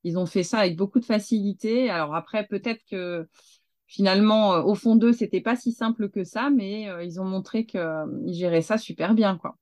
ils 0.04 0.18
ont 0.18 0.26
fait 0.26 0.42
ça 0.42 0.60
avec 0.60 0.76
beaucoup 0.76 1.00
de 1.00 1.04
facilité. 1.04 1.90
Alors 1.90 2.14
après, 2.14 2.46
peut-être 2.46 2.82
que 2.90 3.26
finalement, 3.86 4.64
au 4.64 4.74
fond 4.74 4.96
d'eux, 4.96 5.12
c'était 5.12 5.40
pas 5.40 5.56
si 5.56 5.72
simple 5.72 6.10
que 6.10 6.24
ça, 6.24 6.50
mais 6.50 6.88
ils 7.04 7.20
ont 7.20 7.24
montré 7.24 7.66
qu'ils 7.66 8.32
géraient 8.32 8.62
ça 8.62 8.78
super 8.78 9.14
bien, 9.14 9.36
quoi. 9.36 9.56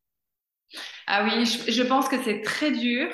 Ah 1.07 1.25
oui, 1.25 1.45
je 1.45 1.83
pense 1.83 2.09
que 2.09 2.23
c'est 2.23 2.41
très 2.41 2.71
dur 2.73 3.09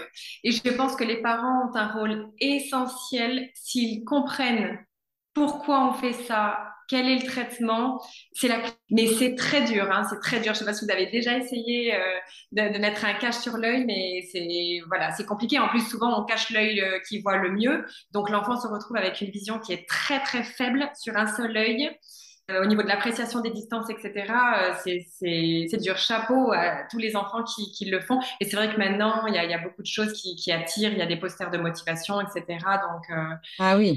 et 0.44 0.52
je 0.52 0.70
pense 0.76 0.94
que 0.94 1.04
les 1.04 1.20
parents 1.20 1.68
ont 1.68 1.76
un 1.76 1.88
rôle 1.88 2.30
essentiel 2.38 3.50
s'ils 3.54 4.04
comprennent 4.04 4.78
pourquoi 5.34 5.88
on 5.88 5.92
fait 5.92 6.12
ça, 6.12 6.69
quel 6.90 7.08
est 7.08 7.20
le 7.22 7.26
traitement. 7.26 8.02
C'est 8.32 8.48
la... 8.48 8.60
Mais 8.90 9.06
c'est 9.06 9.36
très 9.36 9.62
dur, 9.62 9.88
hein, 9.92 10.02
c'est 10.10 10.18
très 10.18 10.40
dur. 10.40 10.54
Je 10.54 10.58
sais 10.58 10.64
pas 10.64 10.74
si 10.74 10.84
vous 10.84 10.90
avez 10.90 11.06
déjà 11.06 11.38
essayé 11.38 11.94
euh, 11.94 11.98
de, 12.50 12.74
de, 12.74 12.78
mettre 12.80 13.04
un 13.04 13.14
cache 13.14 13.36
sur 13.36 13.56
l'œil, 13.56 13.84
mais 13.84 14.26
c'est 14.32 14.80
voilà, 14.88 15.12
c'est 15.12 15.24
compliqué. 15.24 15.60
En 15.60 15.68
plus, 15.68 15.88
souvent, 15.88 16.20
on 16.20 16.24
cache 16.24 16.50
l'œil 16.50 16.80
euh, 16.80 16.98
qui 17.08 17.20
voit 17.22 17.36
le 17.36 17.52
mieux. 17.52 17.86
Donc, 18.10 18.28
l'enfant 18.28 18.60
se 18.60 18.66
retrouve 18.66 18.96
avec 18.96 19.20
une 19.20 19.30
vision 19.30 19.60
qui 19.60 19.72
est 19.72 19.88
très, 19.88 20.20
très 20.20 20.42
faible 20.42 20.90
sur 20.98 21.16
un 21.16 21.28
seul 21.28 21.56
œil. 21.56 21.96
Euh, 22.50 22.64
au 22.64 22.66
niveau 22.66 22.82
de 22.82 22.88
l'appréciation 22.88 23.40
des 23.40 23.50
distances, 23.50 23.88
etc., 23.88 24.34
c'est 24.82 25.78
dur. 25.78 25.96
Chapeau 25.96 26.50
à 26.50 26.88
tous 26.90 26.98
les 26.98 27.14
enfants 27.14 27.44
qui, 27.44 27.70
qui 27.70 27.84
le 27.84 28.00
font. 28.00 28.18
Et 28.40 28.46
c'est 28.46 28.56
vrai 28.56 28.68
que 28.68 28.78
maintenant, 28.78 29.26
il 29.28 29.34
y 29.34 29.38
a, 29.38 29.44
y 29.44 29.54
a, 29.54 29.58
beaucoup 29.58 29.82
de 29.82 29.86
choses 29.86 30.12
qui, 30.12 30.34
qui, 30.34 30.50
attirent. 30.50 30.90
Il 30.90 30.98
y 30.98 31.02
a 31.02 31.06
des 31.06 31.18
posters 31.20 31.52
de 31.52 31.58
motivation, 31.58 32.20
etc. 32.20 32.58
Donc, 32.58 33.16
ah 33.60 33.76
oui. 33.76 33.96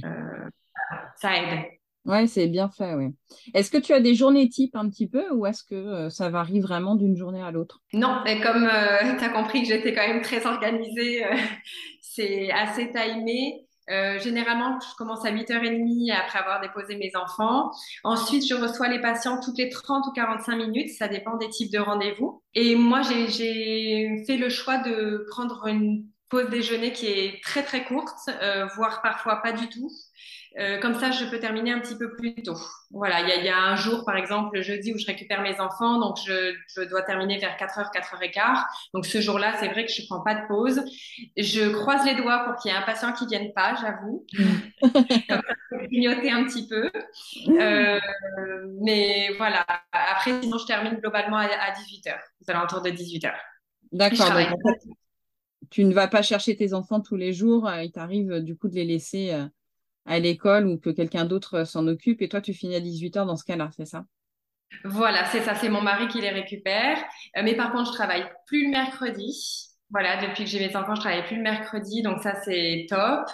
ça 1.20 1.36
aide. 1.36 1.73
Ouais, 2.06 2.28
c'est 2.28 2.48
bien 2.48 2.70
fait, 2.70 2.96
oui. 2.96 3.16
Est-ce 3.54 3.72
que 3.72 3.78
tu 3.78 3.94
as 3.94 4.02
des 4.02 4.14
journées 4.14 4.50
types 4.50 4.76
un 4.76 4.90
petit 4.90 5.08
peu 5.08 5.32
ou 5.32 5.46
est-ce 5.46 5.64
que 5.64 5.76
euh, 5.76 6.10
ça 6.10 6.30
varie 6.30 6.60
vraiment 6.60 6.96
d'une 6.96 7.16
journée 7.16 7.42
à 7.42 7.52
l'autre? 7.52 7.82
Non, 7.94 8.22
mais 8.26 8.42
comme 8.42 8.66
euh, 8.66 9.16
tu 9.18 9.24
as 9.24 9.30
compris 9.30 9.62
que 9.62 9.70
j'étais 9.70 9.94
quand 9.94 10.06
même 10.08 10.22
très 10.22 10.46
organisée, 10.46 11.26
euh, 11.26 11.36
c'est 12.02 12.52
assez 12.52 12.92
timé. 12.92 13.66
Euh, 13.90 14.18
généralement, 14.20 14.80
je 14.80 14.96
commence 14.96 15.26
à 15.26 15.32
8h30 15.32 16.12
après 16.12 16.40
avoir 16.40 16.62
déposé 16.62 16.96
mes 16.96 17.12
enfants. 17.16 17.72
Ensuite, 18.04 18.48
je 18.48 18.56
reçois 18.56 18.88
les 18.88 19.02
patients 19.02 19.40
toutes 19.44 19.58
les 19.58 19.70
30 19.70 20.06
ou 20.08 20.12
45 20.12 20.56
minutes. 20.56 20.90
Ça 20.90 21.08
dépend 21.08 21.38
des 21.38 21.50
types 21.50 21.72
de 21.72 21.80
rendez-vous. 21.80 22.42
Et 22.54 22.76
moi, 22.76 23.02
j'ai 23.02 24.24
fait 24.26 24.38
le 24.38 24.50
choix 24.50 24.78
de 24.78 25.26
prendre 25.30 25.68
une 25.68 26.06
pause 26.34 26.50
déjeuner 26.50 26.92
qui 26.94 27.06
est 27.06 27.44
très, 27.44 27.62
très 27.62 27.84
courte, 27.84 28.28
euh, 28.42 28.66
voire 28.76 29.04
parfois 29.04 29.36
pas 29.44 29.52
du 29.52 29.70
tout. 29.70 29.92
Euh, 30.60 30.80
comme 30.80 30.96
ça, 30.96 31.12
je 31.12 31.26
peux 31.26 31.40
terminer 31.40 31.72
un 31.72 31.80
petit 31.80 31.96
peu 31.96 32.16
plus 32.16 32.34
tôt. 32.42 32.58
Voilà, 32.90 33.22
il 33.22 33.28
y 33.28 33.32
a, 33.32 33.36
il 33.36 33.46
y 33.46 33.50
a 33.50 33.58
un 33.58 33.76
jour, 33.76 34.04
par 34.04 34.18
exemple, 34.18 34.56
le 34.56 34.64
jeudi, 34.64 34.94
où 34.94 34.98
je 34.98 35.06
récupère 35.06 35.42
mes 35.44 35.60
enfants, 35.60 36.00
donc 36.00 36.18
je, 36.26 36.56
je 36.76 36.82
dois 36.90 37.04
terminer 37.04 37.38
vers 37.38 37.56
4h, 37.56 37.92
4h15. 37.94 38.64
Donc 38.96 39.06
ce 39.06 39.22
jour-là, 39.22 39.54
c'est 39.60 39.68
vrai 39.68 39.86
que 39.86 39.92
je 39.92 40.02
prends 40.08 40.22
pas 40.22 40.34
de 40.34 40.48
pause. 40.48 40.84
Je 41.38 41.70
croise 41.70 42.04
les 42.04 42.16
doigts 42.16 42.46
pour 42.46 42.56
qu'il 42.56 42.72
y 42.72 42.74
ait 42.74 42.78
un 42.78 42.84
patient 42.84 43.14
qui 43.14 43.28
vienne 43.28 43.52
pas, 43.54 43.76
j'avoue. 43.80 44.26
comme 45.30 45.42
ça, 45.70 45.78
clignoter 45.88 46.32
un 46.32 46.46
petit 46.46 46.68
peu. 46.68 46.90
Euh, 47.50 48.00
mais 48.82 49.30
voilà, 49.38 49.66
après, 49.92 50.42
sinon, 50.42 50.58
je 50.58 50.66
termine 50.66 50.96
globalement 50.96 51.38
à, 51.38 51.46
à 51.46 51.72
18h, 51.74 52.16
aux 52.42 52.52
alentours 52.52 52.82
de 52.82 52.90
18h. 52.90 53.32
D'accord, 53.92 54.34
tu 55.70 55.84
ne 55.86 55.94
vas 55.94 56.08
pas 56.08 56.22
chercher 56.22 56.56
tes 56.56 56.74
enfants 56.74 57.02
tous 57.02 57.16
les 57.16 57.34
jours, 57.34 57.70
il 57.82 57.92
t'arrive 57.92 58.40
du 58.40 58.56
coup 58.56 58.68
de 58.68 58.76
les 58.76 58.86
laisser 58.86 59.32
à 60.06 60.20
l'école 60.20 60.68
ou 60.68 60.78
que 60.78 60.90
quelqu'un 60.90 61.26
d'autre 61.26 61.64
s'en 61.66 61.88
occupe 61.88 62.22
et 62.22 62.30
toi 62.30 62.42
tu 62.42 62.54
finis 62.54 62.76
à 62.76 62.80
18h 62.80 63.26
dans 63.26 63.38
ce 63.38 63.46
cas-là, 63.46 63.70
c'est 63.76 63.86
ça? 63.86 64.06
Voilà, 64.84 65.26
c'est 65.26 65.42
ça, 65.42 65.56
c'est 65.56 65.70
mon 65.70 65.82
mari 65.82 66.08
qui 66.08 66.22
les 66.22 66.32
récupère. 66.32 66.98
Euh, 67.38 67.42
mais 67.44 67.56
par 67.56 67.72
contre, 67.72 67.92
je 67.92 67.96
travaille 67.96 68.26
plus 68.48 68.66
le 68.66 68.72
mercredi. 68.72 69.70
Voilà, 69.94 70.18
depuis 70.18 70.46
que 70.46 70.50
j'ai 70.50 70.60
mes 70.60 70.76
enfants, 70.76 70.96
je 70.96 71.02
travaille 71.02 71.24
plus 71.28 71.36
le 71.36 71.44
mercredi, 71.44 72.02
donc 72.02 72.24
ça 72.24 72.34
c'est 72.44 72.88
top. 72.90 73.30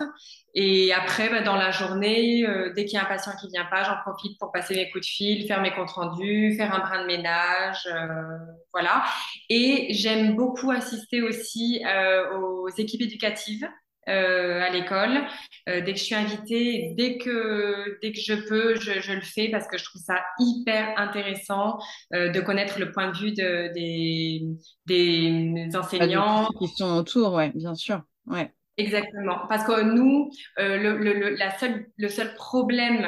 Et 0.56 0.91
après, 0.91 1.30
bah, 1.30 1.41
dans 1.41 1.56
la 1.56 1.72
journée, 1.72 2.45
euh, 2.45 2.74
dès 2.76 2.84
qu'il 2.84 2.95
y 2.95 2.98
a 2.98 3.04
un 3.04 3.06
patient 3.06 3.32
qui 3.39 3.48
vient 3.48 3.63
pas, 3.63 3.84
j'en 3.86 3.95
profite 4.02 4.38
pour 4.38 4.52
passer 4.52 4.76
mes 4.76 4.91
coups 4.91 5.06
de 5.06 5.10
fil, 5.10 5.48
faire 5.48 5.62
mes 5.62 5.72
comptes 5.72 5.91
rendus, 5.91 6.56
faire 6.58 6.74
un 6.76 6.80
brin 6.80 7.02
de 7.04 7.08
ménage, 7.08 7.88
euh, 7.88 8.38
voilà. 8.74 9.06
Et 9.50 9.88
j'aime 9.93 10.36
beaucoup 10.36 10.69
assister 10.69 11.22
aussi 11.22 11.82
euh, 11.86 12.38
aux 12.38 12.67
équipes 12.69 13.04
éducatives 13.04 13.65
euh, 14.08 14.62
à 14.62 14.70
l'école. 14.70 15.28
Euh, 15.68 15.82
dès 15.82 15.94
que 15.94 16.00
je 16.00 16.04
suis 16.04 16.16
invitée, 16.16 16.94
dès 16.98 17.18
que, 17.18 18.00
dès 18.02 18.12
que 18.12 18.20
je 18.20 18.34
peux, 18.34 18.76
je, 18.76 19.00
je, 19.02 19.14
le 19.14 19.22
fais 19.22 19.50
parce 19.50 19.68
que 19.68 19.78
je 19.78 19.84
trouve 19.84 20.02
ça 20.02 20.20
hyper 20.40 20.98
intéressant 20.98 21.78
euh, 22.14 22.30
de 22.30 22.40
connaître 22.40 22.80
le 22.80 22.92
point 22.92 23.12
de 23.12 23.18
vue 23.18 23.34
de, 23.34 23.72
des, 23.74 24.42
des 24.88 25.76
enseignants. 25.76 26.48
Qui 26.58 26.68
sont 26.70 26.98
autour, 26.98 27.34
ouais, 27.34 27.52
bien 27.54 27.76
sûr. 27.76 28.02
Ouais. 28.26 28.52
Exactement. 28.78 29.40
Parce 29.50 29.66
que 29.66 29.82
nous, 29.82 30.32
le, 30.58 30.98
le, 30.98 31.36
la 31.36 31.58
seule, 31.58 31.86
le 31.98 32.08
seul 32.08 32.34
problème, 32.36 33.06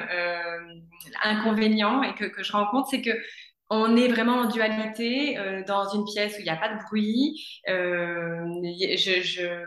inconvénient 1.24 2.04
et 2.04 2.14
que, 2.14 2.26
que 2.26 2.44
je 2.44 2.52
rencontre, 2.52 2.90
c'est 2.92 3.02
que 3.02 3.12
on 3.74 3.96
est 3.96 4.10
vraiment 4.10 4.40
en 4.40 4.46
dualité 4.50 5.40
euh, 5.40 5.64
dans 5.66 5.88
une 5.94 6.04
pièce 6.04 6.36
où 6.36 6.40
il 6.40 6.44
n'y 6.44 6.50
a 6.50 6.58
pas 6.58 6.74
de 6.74 6.84
bruit. 6.84 7.42
Euh, 7.70 8.44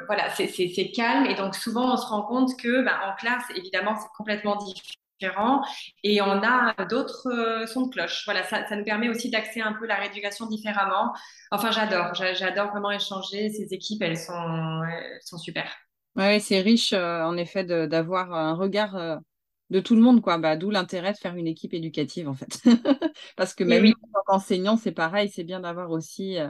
voilà, 0.07 0.29
c'est 0.29 0.93
calme 0.95 1.25
et 1.25 1.35
donc 1.35 1.55
souvent 1.55 1.95
on 1.95 1.97
se 1.97 2.07
rend 2.07 2.21
compte 2.23 2.55
que 2.61 2.85
bah, 2.85 3.01
en 3.07 3.17
classe, 3.17 3.45
évidemment, 3.57 3.97
c'est 3.99 4.09
complètement 4.15 4.57
différent 4.57 5.63
et 6.03 6.21
on 6.21 6.43
a 6.43 6.75
d'autres 6.85 7.29
euh, 7.33 7.67
sons 7.67 7.87
de 7.87 7.91
cloche. 7.91 8.25
Voilà, 8.27 8.43
ça, 8.43 8.63
nous 8.77 8.85
permet 8.85 9.09
aussi 9.09 9.31
d'accéder 9.31 9.63
un 9.63 9.73
peu 9.73 9.87
la 9.87 9.95
rééducation 9.95 10.45
différemment. 10.47 11.15
Enfin, 11.51 11.71
j'adore, 11.71 12.13
j'adore 12.13 12.73
vraiment 12.73 12.91
échanger. 12.91 13.49
Ces 13.49 13.73
équipes, 13.73 14.03
elles 14.03 14.19
sont, 14.19 14.83
elles 14.85 15.21
sont 15.23 15.39
super. 15.39 15.75
Oui, 16.17 16.43
c'est 16.43 16.61
riche 16.61 16.93
en 16.93 17.39
effet 17.39 17.65
d'avoir 17.65 18.35
un 18.35 18.55
regard 18.55 19.21
de 19.71 19.81
tout 19.81 19.95
le 19.95 20.03
monde, 20.03 20.21
quoi. 20.21 20.39
Bah, 20.39 20.57
D'où 20.57 20.71
l'intérêt 20.71 21.13
de 21.13 21.19
faire 21.19 21.37
une 21.37 21.47
équipe 21.47 21.75
éducative, 21.75 22.29
en 22.29 22.35
fait. 22.35 22.61
Parce 23.37 23.55
que 23.55 23.65
même 23.65 23.83
oui. 23.83 23.95
en 24.03 24.09
tant 24.09 24.23
qu'enseignants, 24.27 24.77
c'est 24.77 24.93
pareil, 24.93 25.29
c'est 25.29 25.45
bien 25.45 25.61
d'avoir 25.61 25.91
aussi 25.91 26.39
euh, 26.39 26.49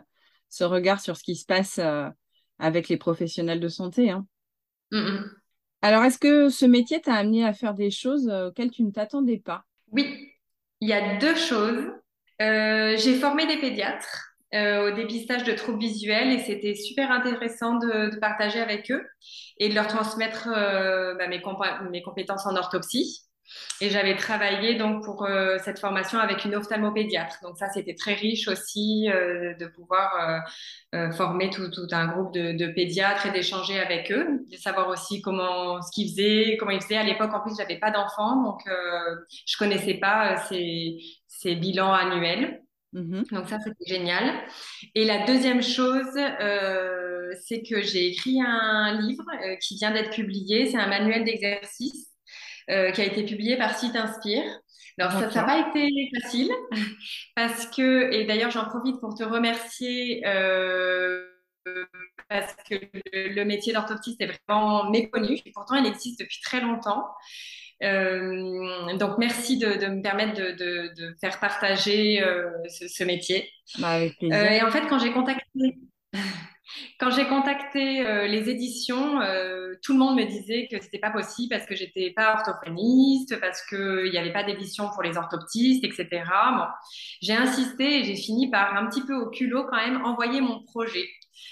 ce 0.49 0.65
regard 0.65 1.01
sur 1.01 1.17
ce 1.17 1.23
qui 1.23 1.37
se 1.37 1.47
passe 1.47 1.79
euh, 1.79 2.09
avec 2.59 2.89
les 2.89 2.97
professionnels 2.97 3.61
de 3.61 3.69
santé. 3.69 4.11
Hein. 4.11 4.27
Mm 4.91 4.99
-mm. 4.99 5.31
Alors, 5.83 6.05
est-ce 6.05 6.19
que 6.19 6.49
ce 6.49 6.67
métier 6.67 7.01
t'a 7.01 7.15
amené 7.15 7.45
à 7.45 7.53
faire 7.53 7.75
des 7.75 7.91
choses 7.91 8.29
auxquelles 8.29 8.71
tu 8.71 8.83
ne 8.83 8.91
t'attendais 8.91 9.39
pas? 9.39 9.65
Oui, 9.93 10.33
il 10.81 10.89
y 10.89 10.93
a 10.93 11.19
deux 11.19 11.37
choses. 11.37 11.85
Euh, 12.41 12.97
J'ai 12.97 13.15
formé 13.15 13.47
des 13.47 13.59
pédiatres. 13.59 14.34
Euh, 14.55 14.89
au 14.89 14.95
dépistage 14.95 15.43
de 15.43 15.53
troubles 15.53 15.81
visuels 15.81 16.31
et 16.31 16.39
c'était 16.39 16.77
super 16.77 17.11
intéressant 17.11 17.75
de, 17.75 18.17
partager 18.21 18.61
avec 18.61 18.89
eux 18.93 19.05
et 19.59 19.69
de 19.69 19.75
leur 19.75 19.89
transmettre 19.89 20.49
euh, 20.49 21.15
bah, 21.17 21.27
mes, 21.27 21.41
compétences 22.03 22.47
en 22.47 22.55
orthopsie. 22.55 23.23
Et 23.81 23.91
j'avais 23.91 24.15
travaillé 24.15 24.77
donc 24.77 25.05
pour 25.05 25.25
euh, 25.25 25.59
cette 25.59 25.81
formation 25.81 26.21
avec 26.21 26.45
une 26.45 26.55
ophtalmopédiatre. 26.55 27.41
Donc 27.43 27.59
ça, 27.59 27.69
c'était 27.69 27.97
très 27.97 28.15
riche 28.15 28.47
aussi 28.47 29.09
de 29.09 29.67
pouvoir 29.67 30.45
former 31.17 31.51
tout, 31.51 31.71
un 31.91 32.07
groupe 32.07 32.33
de, 32.33 32.67
pédiatres 32.69 33.27
et 33.27 33.33
d'échanger 33.33 33.81
avec 33.81 34.13
eux, 34.13 34.45
de 34.51 34.57
savoir 34.57 34.89
aussi 34.89 35.21
comment 35.21 35.83
ce 35.83 35.91
qu'ils 35.91 36.11
faisaient, 36.11 36.57
comment 36.59 36.71
ils 36.71 36.81
faisaient. 36.81 36.97
À 36.97 37.03
l'époque, 37.03 37.35
en 37.35 37.41
plus, 37.41 37.57
j'avais 37.59 37.79
pas 37.79 37.91
d'enfants, 37.91 38.43
donc 38.43 38.63
je 39.47 39.57
connaissais 39.59 39.95
pas 39.95 40.37
ces 40.49 41.55
bilans 41.57 41.93
annuels. 41.93 42.64
Mmh. 42.95 43.23
Donc 43.33 43.49
ça, 43.49 43.59
c'était 43.59 43.85
génial. 43.87 44.41
Et 44.95 45.05
la 45.05 45.27
deuxième 45.27 45.63
chose, 45.63 46.17
euh, 46.17 47.33
c'est 47.43 47.63
que 47.63 47.83
j'ai 47.83 48.07
écrit 48.07 48.41
un 48.41 49.01
livre 49.01 49.25
euh, 49.45 49.57
qui 49.57 49.77
vient 49.77 49.91
d'être 49.91 50.11
publié. 50.11 50.71
C'est 50.71 50.79
un 50.79 50.87
manuel 50.87 51.25
d'exercice 51.25 52.07
euh, 52.71 52.93
qui 52.93 53.01
a 53.01 53.05
été 53.05 53.25
publié 53.25 53.57
par 53.57 53.77
Site 53.77 53.97
Inspire. 53.97 54.45
Alors 54.97 55.11
ça 55.11 55.29
n'a 55.29 55.43
pas 55.43 55.69
été 55.69 56.09
facile 56.21 56.53
parce 57.35 57.67
que, 57.67 58.13
et 58.13 58.27
d'ailleurs 58.27 58.53
j'en 58.53 58.67
profite 58.67 59.01
pour 59.01 59.17
te 59.17 59.25
remercier 59.25 60.23
parce 62.29 62.55
que 62.69 62.77
le, 63.13 63.29
le 63.35 63.45
métier 63.45 63.73
d'orthoptiste 63.73 64.21
est 64.21 64.31
vraiment 64.49 64.89
méconnu. 64.91 65.39
Et 65.45 65.53
pourtant, 65.53 65.75
il 65.77 65.87
existe 65.87 66.21
depuis 66.21 66.41
très 66.43 66.61
longtemps. 66.61 67.05
Donc 68.99 69.19
merci 69.19 69.59
de, 69.59 69.87
me 69.87 70.03
permettre 70.03 70.35
de, 70.35 71.15
faire 71.21 71.39
partager 71.41 72.23
ce, 72.69 73.05
métier. 73.05 73.49
Bah, 73.79 73.91
avec 73.91 74.19
plaisir. 74.19 74.53
et 74.53 74.63
en 74.63 74.71
fait, 74.71 74.83
quand 74.89 74.99
j'ai 74.99 75.13
contacté 75.13 75.45
quand 77.01 77.11
j'ai 77.11 77.27
contacté 77.27 78.07
euh, 78.07 78.27
les 78.27 78.49
éditions, 78.49 79.21
euh, 79.21 79.75
tout 79.83 79.93
le 79.93 79.99
monde 79.99 80.17
me 80.17 80.25
disait 80.25 80.69
que 80.71 80.81
c'était 80.81 80.99
pas 80.99 81.11
possible 81.11 81.51
parce 81.51 81.67
que 81.67 81.75
j'étais 81.75 82.13
pas 82.15 82.35
orthophoniste, 82.35 83.39
parce 83.41 83.65
qu'il 83.67 84.11
n'y 84.11 84.19
avait 84.19 84.33
pas 84.33 84.45
d'édition 84.45 84.89
pour 84.91 85.03
les 85.03 85.17
orthoptistes, 85.17 85.85
etc. 85.85 86.25
Bon, 86.57 86.67
j'ai 87.21 87.35
insisté 87.35 88.01
et 88.01 88.05
j'ai 88.05 88.17
fini 88.17 88.51
par 88.51 88.77
un 88.77 88.87
petit 88.87 89.03
peu 89.03 89.15
au 89.15 89.31
culot 89.31 89.65
quand 89.69 89.77
même 89.77 90.05
envoyer 90.05 90.41
mon 90.41 90.63
projet. 90.63 91.07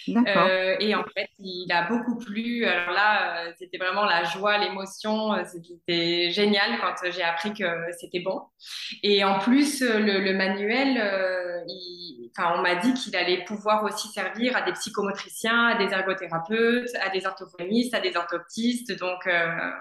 Euh, 0.09 0.77
et 0.81 0.95
en 0.95 1.05
fait, 1.05 1.29
il 1.39 1.71
a 1.73 1.89
beaucoup 1.89 2.19
plu. 2.19 2.65
Alors 2.65 2.93
là, 2.93 3.47
euh, 3.47 3.53
c'était 3.59 3.79
vraiment 3.79 4.05
la 4.05 4.25
joie, 4.25 4.59
l'émotion. 4.59 5.33
Euh, 5.33 5.43
c'était 5.45 6.31
génial 6.31 6.79
quand 6.81 7.11
j'ai 7.11 7.23
appris 7.23 7.53
que 7.53 7.65
c'était 7.99 8.21
bon. 8.21 8.43
Et 9.03 9.25
en 9.25 9.39
plus, 9.39 9.83
le, 9.83 10.33
manuel, 10.33 10.99
enfin, 12.37 12.55
on 12.57 12.63
m'a 12.63 12.77
dit 12.77 12.95
qu'il 12.95 13.15
allait 13.17 13.45
pouvoir 13.45 13.85
aussi 13.85 14.09
servir 14.09 14.57
à 14.57 14.63
des 14.63 14.73
psychomotriciens, 14.73 15.69
à 15.69 15.79
des 15.79 15.93
ergothérapeutes, 15.93 16.95
à 17.01 17.11
des 17.11 17.27
orthophonistes, 17.27 17.95
à 17.95 18.01
des 18.01 18.17
orthoptistes. 18.17 18.99
Donc 18.99 19.29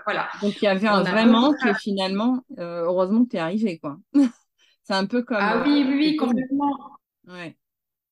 voilà. 0.06 0.30
Donc 0.42 0.62
il 0.62 0.66
y 0.66 0.68
avait 0.68 0.88
un 0.88 1.04
vraiment 1.04 1.54
que 1.54 1.74
finalement, 1.74 2.42
heureusement 2.58 3.24
que 3.26 3.32
tu 3.32 3.36
es 3.38 3.40
arrivé. 3.40 3.82
C'est 4.84 4.94
un 4.94 5.06
peu 5.06 5.22
comme. 5.22 5.38
Ah 5.40 5.62
oui, 5.64 5.86
oui, 5.88 5.96
oui 5.96 6.16
complètement. 6.16 6.76
Ouais. 7.28 7.56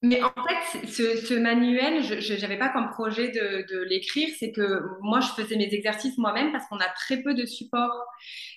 Mais 0.01 0.23
en 0.23 0.31
fait, 0.31 0.87
ce, 0.87 1.33
manuel, 1.37 2.01
je 2.01 2.41
n'avais 2.41 2.57
pas 2.57 2.69
comme 2.69 2.89
projet 2.89 3.31
de, 3.31 3.83
l'écrire, 3.83 4.29
c'est 4.39 4.53
que 4.53 4.81
moi, 5.01 5.19
je 5.19 5.27
faisais 5.29 5.57
mes 5.57 5.73
exercices 5.73 6.17
moi-même 6.17 6.53
parce 6.53 6.65
qu'on 6.67 6.77
a 6.77 6.87
très 6.87 7.17
peu 7.17 7.33
de 7.33 7.45
support. 7.45 7.91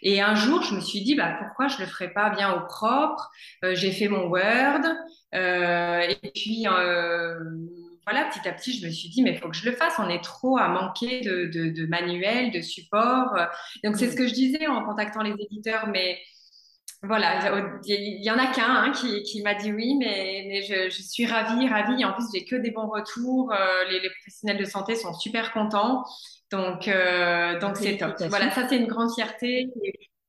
Et 0.03 0.21
un 0.21 0.37
jour, 0.37 0.63
je 0.63 0.77
me 0.77 0.81
suis 0.81 1.03
dit, 1.03 1.17
bah, 1.17 1.37
pourquoi 1.41 1.67
je 1.67 1.77
ne 1.77 1.81
le 1.81 1.87
ferais 1.87 2.13
pas 2.13 2.31
bien 2.31 2.53
au 2.53 2.65
propre? 2.67 3.29
Euh, 3.65 3.75
J'ai 3.75 3.91
fait 3.91 4.07
mon 4.07 4.29
Word. 4.29 4.83
Euh, 5.35 6.01
et 6.01 6.31
puis, 6.33 6.65
euh, 6.69 7.41
voilà, 8.07 8.27
petit 8.27 8.49
à 8.49 8.53
petit, 8.53 8.79
je 8.79 8.87
me 8.87 8.93
suis 8.93 9.09
dit, 9.09 9.23
mais 9.23 9.33
il 9.33 9.39
faut 9.39 9.49
que 9.49 9.57
je 9.57 9.69
le 9.69 9.75
fasse. 9.75 9.95
On 9.99 10.09
est 10.09 10.23
trop 10.23 10.59
à 10.59 10.69
manquer 10.69 11.23
de, 11.23 11.47
de, 11.47 11.71
de 11.71 11.87
manuels, 11.87 12.53
de 12.53 12.61
supports. 12.61 13.35
Donc, 13.83 13.97
c'est 13.97 14.13
ce 14.13 14.17
que 14.17 14.29
je 14.29 14.35
disais 14.35 14.69
en 14.69 14.85
contactant 14.85 15.23
les 15.23 15.35
éditeurs. 15.37 15.89
Mais 15.89 16.21
voilà, 17.05 17.81
il 17.85 18.23
y 18.23 18.31
en 18.31 18.39
a 18.39 18.47
qu'un 18.47 18.63
hein, 18.65 18.93
qui, 18.93 19.43
m'a 19.43 19.55
dit 19.55 19.73
oui, 19.73 19.97
mais, 19.99 20.63
je, 20.63 21.03
suis 21.03 21.27
ravie, 21.27 21.69
ravie. 21.69 22.05
En 22.05 22.13
plus, 22.13 22.25
j'ai 22.33 22.45
que 22.45 22.55
des 22.55 22.71
bons 22.71 22.89
retours. 22.89 23.53
Euh, 23.53 23.91
les, 23.91 24.09
professionnels 24.09 24.59
de 24.59 24.65
santé 24.65 24.95
sont 24.95 25.13
super 25.13 25.53
contents. 25.53 26.05
Donc, 26.53 26.87
euh, 26.87 27.59
donc 27.59 27.77
c'est 27.77 27.97
top. 27.97 28.15
Voilà, 28.29 28.53
ça, 28.53 28.69
c'est 28.69 28.77
une 28.77 28.87
grande 28.87 29.13
fierté. 29.13 29.69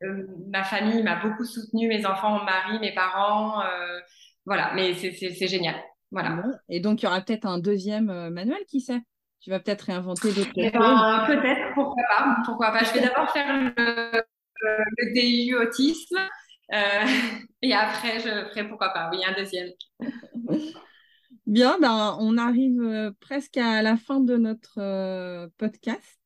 Euh, 0.01 0.25
ma 0.47 0.63
famille 0.63 1.03
m'a 1.03 1.17
beaucoup 1.17 1.45
soutenue, 1.45 1.88
mes 1.88 2.07
enfants, 2.07 2.39
mon 2.39 2.43
mari, 2.43 2.79
mes 2.79 2.93
parents. 2.93 3.63
voilà, 4.47 4.71
mais 4.73 4.95
c'est 4.95 5.47
génial. 5.47 5.75
Voilà. 6.09 6.41
Et 6.69 6.79
donc, 6.79 7.03
il 7.03 7.05
y 7.05 7.07
aura 7.07 7.21
peut-être 7.21 7.45
un 7.45 7.59
deuxième 7.59 8.29
manuel, 8.29 8.65
qui 8.67 8.81
sait? 8.81 9.01
Tu 9.41 9.51
vas 9.51 9.59
peut-être 9.59 9.81
réinventer 9.83 10.33
d'autres 10.33 10.51
eh 10.55 10.71
ben, 10.71 11.23
Peut-être, 11.27 11.73
pourquoi 11.75 12.03
pas. 12.09 12.38
Pourquoi 12.45 12.71
pas. 12.71 12.83
Je 12.83 12.93
vais 12.93 13.01
d'abord 13.01 13.29
faire 13.29 13.73
le, 13.77 14.23
le 14.97 15.13
DU 15.13 15.55
autisme. 15.55 16.17
Euh, 16.73 16.77
et 17.62 17.73
après, 17.73 18.19
je 18.19 18.49
ferai 18.49 18.67
pourquoi 18.67 18.89
pas, 18.89 19.09
oui, 19.12 19.19
un 19.25 19.33
deuxième. 19.33 19.69
Bien, 21.45 21.77
ben, 21.79 22.17
on 22.19 22.38
arrive 22.38 22.81
euh, 22.81 23.12
presque 23.19 23.57
à 23.57 23.81
la 23.81 23.97
fin 23.97 24.19
de 24.19 24.38
notre 24.38 24.79
euh, 24.79 25.47
podcast. 25.57 26.19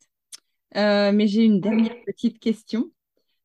mais 0.73 1.27
j'ai 1.27 1.43
une 1.43 1.60
dernière 1.60 1.95
petite 2.05 2.39
question. 2.39 2.86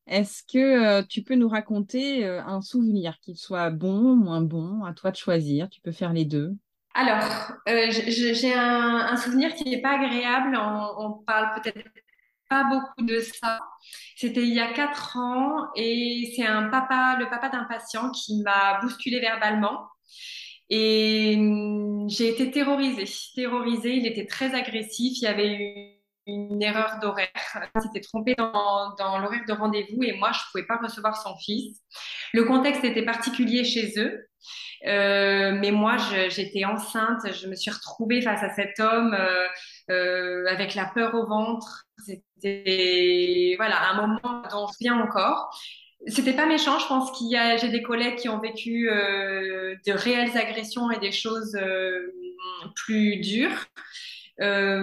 Est-ce 0.07 0.43
que 0.43 1.03
tu 1.03 1.23
peux 1.23 1.37
nous 1.37 1.49
raconter 1.49 2.27
un 2.27 2.61
souvenir, 2.61 3.19
qu'il 3.21 3.37
soit 3.37 3.71
bon, 3.71 4.17
moins 4.17 4.43
bon, 4.43 4.85
à 4.85 4.93
toi 4.93 5.13
de 5.13 5.17
choisir 5.17 5.71
Tu 5.71 5.81
peux 5.81 5.93
faire 5.93 6.13
les 6.13 6.25
deux. 6.25 6.53
Alors, 6.93 7.23
j'ai 7.67 8.53
un, 8.53 9.17
souvenir 9.17 9.55
qui 9.55 9.71
n'est 9.71 9.81
pas 9.81 10.01
agréable. 10.01 10.59
On, 10.61 11.07
on 11.07 11.13
parle 11.23 11.63
peut-être 11.63 11.89
beaucoup 12.65 13.03
de 13.03 13.21
ça. 13.21 13.61
C'était 14.17 14.43
il 14.43 14.55
y 14.55 14.61
a 14.61 14.73
quatre 14.73 15.17
ans 15.17 15.69
et 15.75 16.33
c'est 16.37 16.47
un 16.47 16.69
papa, 16.69 17.17
le 17.19 17.29
papa 17.29 17.49
d'un 17.49 17.65
patient 17.65 18.11
qui 18.11 18.43
m'a 18.43 18.81
bousculé 18.81 19.21
verbalement. 19.21 19.89
Et 20.71 21.35
hum, 21.39 22.09
j'ai 22.09 22.29
été 22.29 22.51
terrorisée, 22.51 23.05
terrorisée. 23.35 23.97
Il 23.97 24.07
était 24.07 24.27
très 24.27 24.55
agressif. 24.55 25.19
Il 25.19 25.25
y 25.25 25.27
avait 25.27 25.55
eu 25.55 26.03
une 26.27 26.63
erreur 26.63 26.99
d'horaire. 27.01 27.29
Il 27.75 27.81
s'était 27.83 28.01
trompé 28.01 28.35
dans, 28.37 28.95
dans 28.99 29.19
l'horaire 29.19 29.45
de 29.47 29.53
rendez-vous 29.53 30.03
et 30.03 30.13
moi, 30.13 30.31
je 30.33 30.39
ne 30.39 30.51
pouvais 30.53 30.67
pas 30.67 30.79
recevoir 30.83 31.17
son 31.17 31.37
fils. 31.37 31.81
Le 32.33 32.45
contexte 32.45 32.85
était 32.85 33.05
particulier 33.05 33.65
chez 33.65 33.93
eux. 33.99 34.27
Euh, 34.87 35.53
mais 35.53 35.71
moi, 35.71 35.97
j'étais 36.29 36.65
enceinte. 36.65 37.21
Je 37.33 37.47
me 37.47 37.55
suis 37.55 37.71
retrouvée 37.71 38.21
face 38.23 38.43
à 38.43 38.55
cet 38.55 38.81
homme 38.81 39.15
euh, 39.15 39.47
euh, 39.93 40.47
avec 40.49 40.75
la 40.75 40.87
peur 40.87 41.15
au 41.15 41.27
ventre. 41.27 41.85
C'était 42.05 43.55
voilà 43.57 43.91
un 43.91 44.07
moment 44.07 44.43
dont 44.51 44.67
je 44.67 44.77
viens 44.81 44.99
encore. 45.01 45.57
C'était 46.09 46.33
pas 46.33 46.47
méchant. 46.47 46.79
Je 46.79 46.87
pense 46.87 47.17
qu'il 47.17 47.29
y 47.29 47.37
a 47.37 47.57
j'ai 47.57 47.69
des 47.69 47.83
collègues 47.83 48.17
qui 48.17 48.29
ont 48.29 48.41
vécu 48.41 48.89
de 48.89 49.93
réelles 49.93 50.37
agressions 50.37 50.91
et 50.91 50.99
des 50.99 51.13
choses 51.13 51.57
plus 52.75 53.19
dures. 53.19 53.67
Euh, 54.41 54.83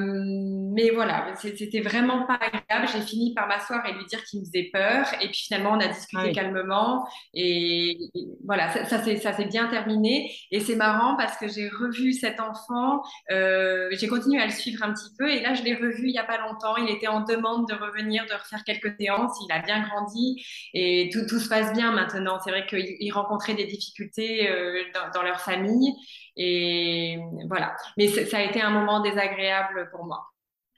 mais 0.73 0.91
voilà, 0.91 1.33
c'était 1.35 1.81
vraiment 1.81 2.25
pas 2.25 2.39
agréable. 2.39 2.87
J'ai 2.93 3.01
fini 3.01 3.33
par 3.33 3.47
m'asseoir 3.47 3.85
et 3.85 3.93
lui 3.93 4.05
dire 4.05 4.23
qu'il 4.23 4.41
me 4.41 4.45
faisait 4.45 4.69
peur. 4.71 5.05
Et 5.21 5.27
puis 5.27 5.41
finalement, 5.47 5.71
on 5.71 5.79
a 5.79 5.87
discuté 5.87 6.31
calmement. 6.31 7.07
Et, 7.33 7.97
voilà, 8.45 8.69
ça, 8.85 8.85
ça 8.85 9.33
s'est 9.33 9.45
bien 9.45 9.67
terminé. 9.67 10.31
Et 10.51 10.59
c'est 10.59 10.75
marrant 10.75 11.15
parce 11.17 11.37
que 11.37 11.47
j'ai 11.47 11.67
revu 11.69 12.13
cet 12.13 12.39
enfant. 12.39 13.01
Euh, 13.31 13.89
j'ai 13.91 14.07
continué 14.07 14.39
à 14.41 14.45
le 14.45 14.51
suivre 14.51 14.83
un 14.83 14.93
petit 14.93 15.09
peu. 15.17 15.29
Et 15.29 15.41
là, 15.41 15.53
je 15.53 15.63
l'ai 15.63 15.75
revu 15.75 16.03
il 16.03 16.13
y 16.13 16.19
a 16.19 16.23
pas 16.23 16.37
longtemps. 16.37 16.77
Il 16.77 16.89
était 16.89 17.07
en 17.07 17.21
demande 17.21 17.67
de 17.67 17.73
revenir, 17.73 18.25
de 18.25 18.33
refaire 18.33 18.63
quelques 18.63 18.95
séances. 18.99 19.37
Il 19.47 19.51
a 19.51 19.59
bien 19.59 19.81
grandi 19.81 20.43
et 20.73 21.09
tout, 21.11 21.25
tout 21.27 21.39
se 21.39 21.49
passe 21.49 21.73
bien 21.73 21.91
maintenant. 21.91 22.37
C'est 22.43 22.51
vrai 22.51 22.65
qu'il 22.67 23.11
rencontrait 23.13 23.55
des 23.55 23.65
difficultés 23.65 24.49
euh, 24.49 24.83
dans, 24.93 25.19
dans 25.19 25.23
leur 25.23 25.41
famille. 25.41 25.93
Et 26.41 27.19
voilà. 27.49 27.75
Mais 27.97 28.07
ça 28.07 28.37
a 28.37 28.43
été 28.43 28.61
un 28.61 28.71
moment 28.71 29.01
désagréable 29.01 29.89
pour 29.91 30.05
moi. 30.05 30.23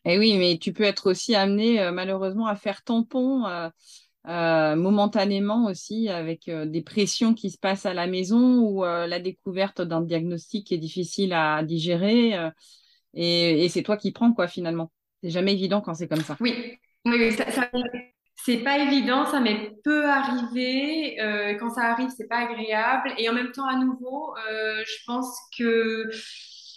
Et 0.04 0.15
eh 0.15 0.17
oui, 0.17 0.36
mais 0.39 0.58
tu 0.58 0.74
peux 0.74 0.84
être 0.84 1.12
aussi 1.12 1.36
amené 1.36 1.80
euh, 1.80 1.91
malheureusement 1.91 2.47
à 2.47 2.56
faire 2.56 2.84
tampon 2.84 3.45
euh, 3.45 3.69
euh, 4.28 4.76
momentanément 4.76 5.65
aussi 5.65 6.10
avec 6.10 6.50
des 6.50 6.82
pressions 6.82 7.36
qui 7.36 7.52
se 7.52 7.60
passent 7.60 7.86
à 7.86 7.93
la 7.93 8.08
maison 8.08 8.62
ou 8.62 8.84
la 8.84 9.19
découverte 9.19 9.82
d'un 9.82 10.02
diagnostic 10.02 10.71
est 10.71 10.80
difficile 10.80 11.34
à 11.34 11.62
digérer. 11.62 12.34
et, 13.13 13.69
c'est 13.69 13.84
toi 13.84 13.97
qui 13.97 14.12
prends 14.12 14.34
quoi 14.34 14.47
finalement. 14.47 14.91
C'est 15.21 15.30
jamais 15.30 15.54
évident 15.54 15.82
quand 15.82 15.93
c'est 15.93 16.08
comme 16.08 16.24
ça. 16.24 16.38
Oui, 16.39 16.80
oui 17.06 17.32
ça, 17.34 17.52
ça, 17.52 17.69
c'est 18.43 18.58
pas 18.58 18.80
évident, 18.80 19.25
ça 19.25 19.39
m'est 19.39 19.71
peu 19.84 20.10
arrivé. 20.10 21.19
Euh, 21.21 21.56
quand 21.60 21.69
ça 21.69 21.84
arrive, 21.84 22.10
c'est 22.15 22.27
pas 22.27 22.39
agréable. 22.39 23.13
Et 23.17 23.30
en 23.30 23.34
même 23.34 23.51
temps, 23.51 23.67
à 23.67 23.75
nouveau, 23.75 24.34
euh, 24.49 24.84
je 24.86 25.06
pense 25.06 25.39
que 25.58 26.10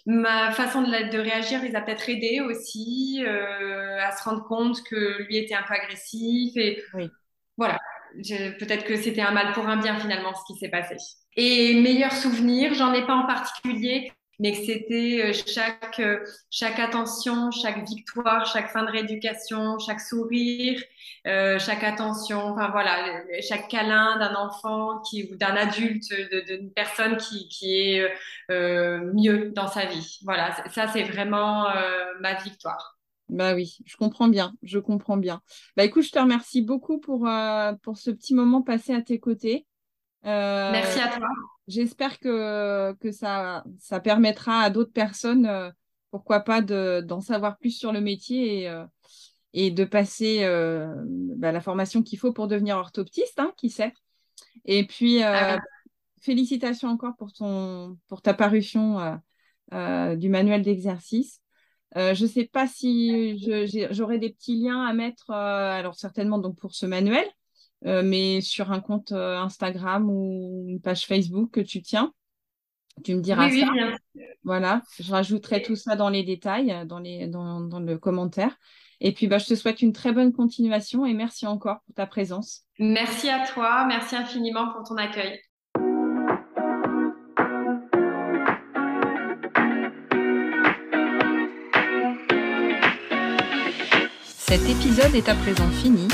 ma 0.07 0.53
façon 0.53 0.83
de, 0.83 1.19
réagir 1.19 1.63
les 1.63 1.75
a 1.75 1.81
peut-être 1.81 2.09
aidés 2.11 2.41
aussi 2.41 3.25
euh, 3.27 3.99
à 4.03 4.13
se 4.13 4.23
rendre 4.25 4.45
compte 4.45 4.83
que 4.85 5.23
lui 5.23 5.39
était 5.39 5.55
un 5.55 5.63
peu 5.63 5.75
agressif. 5.75 6.55
Et 6.57 6.83
voilà, 7.57 7.79
peut-être 8.13 8.85
que 8.85 8.97
c'était 8.97 9.23
un 9.23 9.31
mal 9.31 9.53
pour 9.53 9.67
un 9.67 9.79
bien 9.79 9.99
finalement 9.99 10.35
ce 10.35 10.53
qui 10.53 10.59
s'est 10.59 10.71
passé. 10.71 10.97
Et 11.37 11.81
meilleur 11.81 12.13
souvenir, 12.13 12.75
j'en 12.75 12.93
ai 12.93 13.07
pas 13.07 13.15
en 13.15 13.27
particulier 13.27 14.13
mais 14.41 14.53
que 14.53 14.65
c'était 14.65 15.23
euh, 15.25 15.33
chaque, 15.47 16.01
euh, 16.01 16.25
chaque 16.51 16.79
attention, 16.79 17.51
chaque 17.51 17.87
victoire, 17.89 18.47
chaque 18.47 18.71
fin 18.71 18.85
de 18.85 18.91
rééducation, 18.91 19.79
chaque 19.79 20.01
sourire, 20.01 20.81
euh, 21.27 21.59
chaque 21.59 21.85
attention, 21.85 22.41
enfin 22.41 22.71
voilà, 22.71 23.23
chaque 23.41 23.69
câlin 23.69 24.19
d'un 24.19 24.35
enfant 24.35 25.01
qui, 25.01 25.31
ou 25.33 25.37
d'un 25.37 25.55
adulte, 25.57 26.13
d'une 26.47 26.73
personne 26.73 27.17
qui, 27.17 27.49
qui 27.49 27.77
est 27.77 28.09
mieux 28.51 29.53
dans 29.55 29.69
sa 29.69 29.87
vie. 29.87 30.19
Voilà, 30.25 30.55
ça 30.71 30.89
c'est 30.89 31.05
vraiment 31.05 31.67
ma 32.21 32.35
victoire. 32.35 32.99
Bah 33.31 33.55
oui, 33.55 33.79
je 33.87 33.97
comprends 33.97 34.29
bien, 34.29 34.53
je 34.63 34.79
comprends 34.79 35.17
bien. 35.17 35.41
Bah 35.77 35.85
écoute, 35.85 36.03
je 36.05 36.11
te 36.11 36.19
remercie 36.19 36.61
beaucoup 36.61 36.99
pour, 36.99 37.29
pour 37.83 37.97
ce 37.97 38.11
petit 38.11 38.35
moment 38.35 38.63
passé 38.63 38.95
à 38.95 39.01
tes 39.01 39.19
côtés. 39.19 39.67
Merci 40.25 41.01
à 41.01 41.09
toi. 41.09 41.29
J'espère 41.67 42.19
que, 42.19 42.93
que 43.01 43.11
ça, 43.11 43.65
ça 43.79 44.01
permettra 44.01 44.61
à 44.61 44.71
d'autres 44.71 44.93
personnes, 44.93 45.47
euh, 45.47 45.71
pourquoi 46.11 46.41
pas, 46.41 46.61
d'en 46.61 47.21
savoir 47.21 47.57
plus 47.59 47.71
sur 47.71 47.91
le 47.91 48.03
métier 48.03 48.61
et, 48.61 48.69
euh, 48.69 48.85
et 49.55 49.71
de 49.71 49.85
passer 49.85 50.45
euh, 50.45 50.95
bah, 51.07 51.53
la 51.53 51.63
formation 51.63 52.03
qu'il 52.03 52.19
faut 52.19 52.33
pour 52.33 52.49
devenir 52.49 52.77
orthoptiste, 52.77 53.39
hein, 53.39 53.53
qui 53.57 53.71
sait. 53.71 53.95
Et 54.67 54.87
puis, 54.87 55.23
ah 55.23 55.59
félicitations 56.21 56.89
encore 56.89 57.15
pour, 57.19 57.35
ton, 57.35 57.99
pour 58.09 58.23
ta 58.23 58.33
parution 58.33 59.21
du 59.71 60.29
manuel 60.31 60.63
d'exercice. 60.63 61.43
je 61.95 62.23
ne 62.23 62.29
sais 62.29 62.47
pas 62.47 62.67
si 62.67 63.39
j'aurai 63.91 64.19
des 64.19 64.31
petits 64.31 64.57
liens 64.57 64.83
à 64.87 64.95
mettre, 64.95 65.31
alors 65.33 65.97
certainement 65.97 66.39
donc 66.39 66.57
pour 66.57 66.75
ce 66.75 66.87
manuel, 66.87 67.27
mais 67.85 68.41
sur 68.41 68.73
un 68.73 68.81
compte 68.81 69.13
Instagram 69.13 70.09
ou 70.11 70.65
une 70.69 70.81
page 70.81 71.07
Facebook 71.07 71.51
que 71.53 71.61
tu 71.61 71.83
tiens. 71.83 72.13
Tu 73.03 73.15
me 73.15 73.21
diras 73.21 73.49
oui, 73.49 73.61
ça. 73.61 73.67
Oui, 73.67 73.73
bien. 73.73 73.97
Voilà, 74.45 74.83
je 75.01 75.11
rajouterai 75.11 75.63
tout 75.63 75.75
ça 75.75 75.97
dans 75.97 76.09
les 76.09 76.23
détails, 76.23 76.87
dans, 76.87 76.99
les, 76.99 77.27
dans, 77.27 77.61
dans 77.61 77.81
le 77.81 77.99
commentaire. 77.99 78.57
Et 79.01 79.13
puis, 79.13 79.27
bah, 79.27 79.39
je 79.39 79.47
te 79.47 79.55
souhaite 79.55 79.83
une 79.83 79.93
très 79.93 80.13
bonne 80.13 80.33
continuation 80.33 81.05
et 81.05 81.15
merci 81.15 81.47
encore 81.47 81.81
pour 81.85 81.95
ta 81.95 82.07
présence. 82.07 82.63
Merci 82.79 83.29
à 83.29 83.47
toi, 83.47 83.85
merci 83.87 84.17
infiniment 84.17 84.73
pour 84.73 84.85
ton 84.85 84.97
accueil. 84.97 85.41
Cet 94.23 94.63
épisode 94.69 95.15
est 95.15 95.29
à 95.29 95.35
présent 95.35 95.69
fini. 95.71 96.07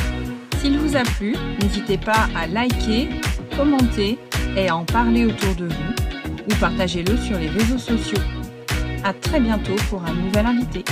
A 0.92 1.04
plu, 1.04 1.36
n'hésitez 1.62 1.96
pas 1.96 2.28
à 2.34 2.48
liker, 2.48 3.08
commenter 3.56 4.18
et 4.56 4.68
à 4.68 4.76
en 4.76 4.84
parler 4.84 5.24
autour 5.24 5.54
de 5.54 5.66
vous 5.66 5.94
ou 6.50 6.54
partagez-le 6.58 7.16
sur 7.16 7.38
les 7.38 7.48
réseaux 7.48 7.78
sociaux. 7.78 8.18
À 9.04 9.12
très 9.12 9.38
bientôt 9.38 9.76
pour 9.88 10.02
un 10.04 10.12
nouvel 10.12 10.46
invité. 10.46 10.84